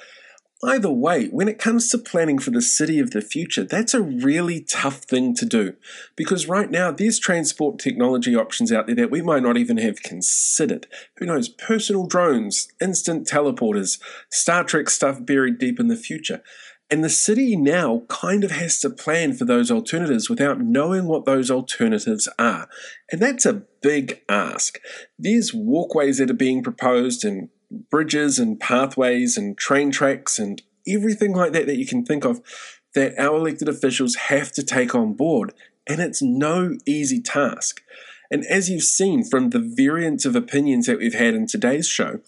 Either 0.65 0.91
way, 0.91 1.27
when 1.27 1.49
it 1.49 1.59
comes 1.59 1.91
to 1.91 1.99
planning 1.99 2.39
for 2.39 2.51
the 2.51 2.63
city 2.63 2.99
of 2.99 3.11
the 3.11 3.21
future, 3.21 3.63
that's 3.63 3.93
a 3.93 4.01
really 4.01 4.61
tough 4.63 5.03
thing 5.03 5.35
to 5.35 5.45
do 5.45 5.75
because 6.17 6.49
right 6.49 6.71
now 6.71 6.91
there's 6.91 7.19
transport 7.19 7.79
technology 7.79 8.35
options 8.35 8.73
out 8.73 8.87
there 8.87 8.97
that 8.97 9.11
we 9.11 9.21
might 9.21 9.43
not 9.43 9.59
even 9.59 9.77
have 9.77 10.03
considered. 10.03 10.87
Who 11.19 11.27
knows, 11.27 11.51
personal 11.51 12.07
drones, 12.07 12.69
instant 12.81 13.29
teleporters, 13.29 14.01
Star 14.31 14.65
Trek 14.65 14.89
stuff 14.89 15.25
buried 15.25 15.59
deep 15.59 15.79
in 15.79 15.89
the 15.89 15.97
future. 15.97 16.43
And 16.89 17.03
the 17.03 17.11
city 17.11 17.57
now 17.57 18.05
kind 18.09 18.45
of 18.45 18.53
has 18.53 18.79
to 18.81 18.91
plan 18.91 19.35
for 19.35 19.45
those 19.45 19.71
alternatives 19.71 20.31
without 20.31 20.61
knowing 20.61 21.07
what 21.07 21.27
those 21.27 21.51
alternatives 21.51 22.29
are. 22.39 22.69
And 23.11 23.21
that's 23.21 23.45
a 23.45 23.65
big 23.83 24.23
ask. 24.29 24.79
There's 25.19 25.53
walkways 25.53 26.19
that 26.19 26.31
are 26.31 26.35
being 26.35 26.63
proposed 26.63 27.25
and 27.25 27.51
bridges 27.71 28.39
and 28.39 28.61
pathways 28.61 29.37
and 29.37 29.57
train 29.57 29.91
tracks 29.91 30.39
and 30.39 30.63
everything 30.89 31.35
like 31.35 31.53
that 31.53 31.67
that 31.67 31.79
you 31.79 31.87
can 31.87 32.05
think 32.05 32.25
of 32.25 32.41
that 32.95 33.19
our 33.19 33.37
elected 33.37 33.69
officials 33.69 34.15
have 34.15 34.53
to 34.53 34.63
take 34.63 34.95
on 34.95 35.15
board. 35.15 35.53
And 35.87 36.01
it's 36.01 36.23
no 36.23 36.77
easy 36.87 37.21
task. 37.21 37.83
And 38.31 38.45
as 38.47 38.69
you've 38.69 38.83
seen 38.83 39.25
from 39.25 39.51
the 39.51 39.59
variance 39.59 40.25
of 40.25 40.37
opinions 40.37 40.87
that 40.87 40.99
we've 40.99 41.15
had 41.15 41.35
in 41.35 41.47
today's 41.47 41.89
show, 41.89 42.21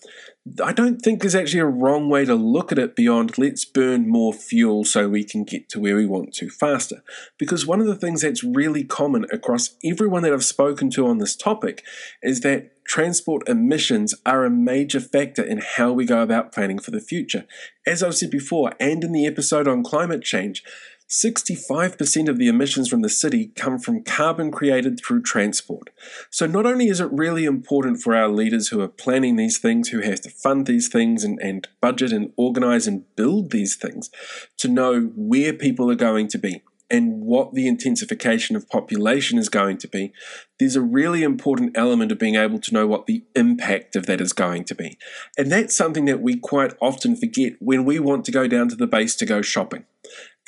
I 0.62 0.72
don't 0.72 1.00
think 1.00 1.20
there's 1.20 1.34
actually 1.34 1.60
a 1.60 1.66
wrong 1.66 2.08
way 2.08 2.24
to 2.24 2.34
look 2.34 2.72
at 2.72 2.78
it 2.78 2.96
beyond 2.96 3.38
let's 3.38 3.64
burn 3.64 4.08
more 4.08 4.32
fuel 4.32 4.84
so 4.84 5.08
we 5.08 5.24
can 5.24 5.44
get 5.44 5.68
to 5.70 5.80
where 5.80 5.96
we 5.96 6.06
want 6.06 6.32
to 6.34 6.48
faster. 6.48 7.02
Because 7.38 7.66
one 7.66 7.80
of 7.80 7.86
the 7.86 7.96
things 7.96 8.22
that's 8.22 8.44
really 8.44 8.84
common 8.84 9.26
across 9.32 9.76
everyone 9.84 10.22
that 10.22 10.32
I've 10.32 10.44
spoken 10.44 10.90
to 10.90 11.06
on 11.06 11.18
this 11.18 11.36
topic 11.36 11.84
is 12.22 12.40
that 12.40 12.84
transport 12.84 13.46
emissions 13.48 14.14
are 14.24 14.44
a 14.44 14.50
major 14.50 15.00
factor 15.00 15.42
in 15.42 15.60
how 15.76 15.92
we 15.92 16.06
go 16.06 16.22
about 16.22 16.52
planning 16.52 16.78
for 16.78 16.90
the 16.90 17.00
future. 17.00 17.44
As 17.86 18.02
I've 18.02 18.14
said 18.14 18.30
before, 18.30 18.72
and 18.80 19.04
in 19.04 19.12
the 19.12 19.26
episode 19.26 19.68
on 19.68 19.82
climate 19.82 20.22
change, 20.22 20.62
65% 21.08 22.28
of 22.28 22.36
the 22.36 22.48
emissions 22.48 22.88
from 22.88 23.00
the 23.00 23.08
city 23.08 23.50
come 23.56 23.78
from 23.78 24.04
carbon 24.04 24.50
created 24.50 25.00
through 25.00 25.22
transport. 25.22 25.88
So, 26.28 26.46
not 26.46 26.66
only 26.66 26.88
is 26.88 27.00
it 27.00 27.10
really 27.10 27.46
important 27.46 28.02
for 28.02 28.14
our 28.14 28.28
leaders 28.28 28.68
who 28.68 28.82
are 28.82 28.88
planning 28.88 29.36
these 29.36 29.58
things, 29.58 29.88
who 29.88 30.00
have 30.02 30.20
to 30.22 30.30
fund 30.30 30.66
these 30.66 30.88
things 30.88 31.24
and, 31.24 31.38
and 31.40 31.66
budget 31.80 32.12
and 32.12 32.32
organize 32.36 32.86
and 32.86 33.04
build 33.16 33.50
these 33.50 33.74
things, 33.74 34.10
to 34.58 34.68
know 34.68 35.10
where 35.16 35.54
people 35.54 35.90
are 35.90 35.96
going 35.96 36.28
to 36.28 36.38
be 36.38 36.62
and 36.90 37.20
what 37.20 37.54
the 37.54 37.66
intensification 37.66 38.56
of 38.56 38.68
population 38.68 39.38
is 39.38 39.48
going 39.48 39.76
to 39.78 39.88
be, 39.88 40.12
there's 40.58 40.76
a 40.76 40.80
really 40.80 41.22
important 41.22 41.76
element 41.76 42.10
of 42.10 42.18
being 42.18 42.34
able 42.34 42.58
to 42.58 42.72
know 42.72 42.86
what 42.86 43.06
the 43.06 43.24
impact 43.34 43.94
of 43.94 44.06
that 44.06 44.20
is 44.20 44.32
going 44.32 44.64
to 44.64 44.74
be. 44.74 44.98
And 45.36 45.52
that's 45.52 45.76
something 45.76 46.06
that 46.06 46.22
we 46.22 46.36
quite 46.36 46.74
often 46.80 47.14
forget 47.14 47.54
when 47.60 47.84
we 47.84 47.98
want 47.98 48.24
to 48.24 48.32
go 48.32 48.48
down 48.48 48.68
to 48.68 48.76
the 48.76 48.86
base 48.86 49.14
to 49.16 49.26
go 49.26 49.42
shopping. 49.42 49.84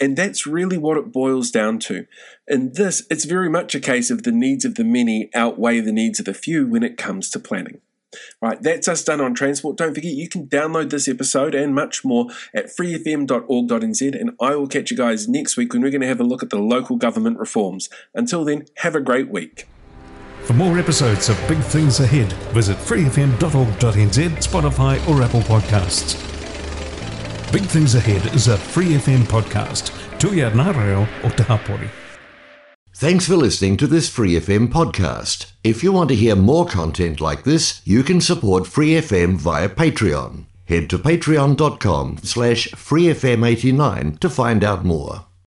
And 0.00 0.16
that's 0.16 0.46
really 0.46 0.78
what 0.78 0.96
it 0.96 1.12
boils 1.12 1.50
down 1.50 1.78
to. 1.80 2.06
In 2.48 2.72
this, 2.72 3.06
it's 3.10 3.26
very 3.26 3.50
much 3.50 3.74
a 3.74 3.80
case 3.80 4.10
of 4.10 4.22
the 4.22 4.32
needs 4.32 4.64
of 4.64 4.76
the 4.76 4.84
many 4.84 5.30
outweigh 5.34 5.80
the 5.80 5.92
needs 5.92 6.18
of 6.18 6.24
the 6.24 6.34
few 6.34 6.66
when 6.66 6.82
it 6.82 6.96
comes 6.96 7.28
to 7.30 7.38
planning. 7.38 7.80
Right, 8.42 8.60
that's 8.60 8.88
us 8.88 9.04
done 9.04 9.20
on 9.20 9.34
transport. 9.34 9.76
Don't 9.76 9.94
forget 9.94 10.14
you 10.14 10.28
can 10.28 10.48
download 10.48 10.90
this 10.90 11.06
episode 11.06 11.54
and 11.54 11.74
much 11.74 12.04
more 12.04 12.26
at 12.52 12.66
freefm.org.nz, 12.66 14.20
and 14.20 14.30
I 14.40 14.56
will 14.56 14.66
catch 14.66 14.90
you 14.90 14.96
guys 14.96 15.28
next 15.28 15.56
week 15.56 15.72
when 15.72 15.82
we're 15.82 15.90
going 15.90 16.00
to 16.00 16.08
have 16.08 16.20
a 16.20 16.24
look 16.24 16.42
at 16.42 16.50
the 16.50 16.58
local 16.58 16.96
government 16.96 17.38
reforms. 17.38 17.88
Until 18.14 18.44
then, 18.44 18.66
have 18.78 18.96
a 18.96 19.00
great 19.00 19.28
week. 19.28 19.68
For 20.42 20.54
more 20.54 20.78
episodes 20.78 21.28
of 21.28 21.38
Big 21.46 21.58
Things 21.58 22.00
Ahead, 22.00 22.32
visit 22.52 22.76
freefm.org.nz, 22.78 24.18
Spotify, 24.18 25.08
or 25.08 25.22
Apple 25.22 25.42
Podcasts. 25.42 26.39
Big 27.52 27.64
Things 27.64 27.96
Ahead 27.96 28.32
is 28.32 28.46
a 28.46 28.56
Free 28.56 28.90
FM 28.90 29.24
podcast. 29.24 29.90
O. 30.22 31.88
Thanks 32.94 33.26
for 33.26 33.34
listening 33.34 33.76
to 33.78 33.88
this 33.88 34.08
Free 34.08 34.34
FM 34.34 34.68
podcast. 34.68 35.50
If 35.64 35.82
you 35.82 35.90
want 35.90 36.10
to 36.10 36.14
hear 36.14 36.36
more 36.36 36.64
content 36.64 37.20
like 37.20 37.42
this, 37.42 37.82
you 37.84 38.04
can 38.04 38.20
support 38.20 38.68
Free 38.68 38.92
FM 38.92 39.34
via 39.34 39.68
Patreon. 39.68 40.44
Head 40.66 40.88
to 40.90 40.98
patreon.com 40.98 42.18
slash 42.18 42.68
freefm89 42.68 44.20
to 44.20 44.30
find 44.30 44.62
out 44.62 44.84
more. 44.84 45.24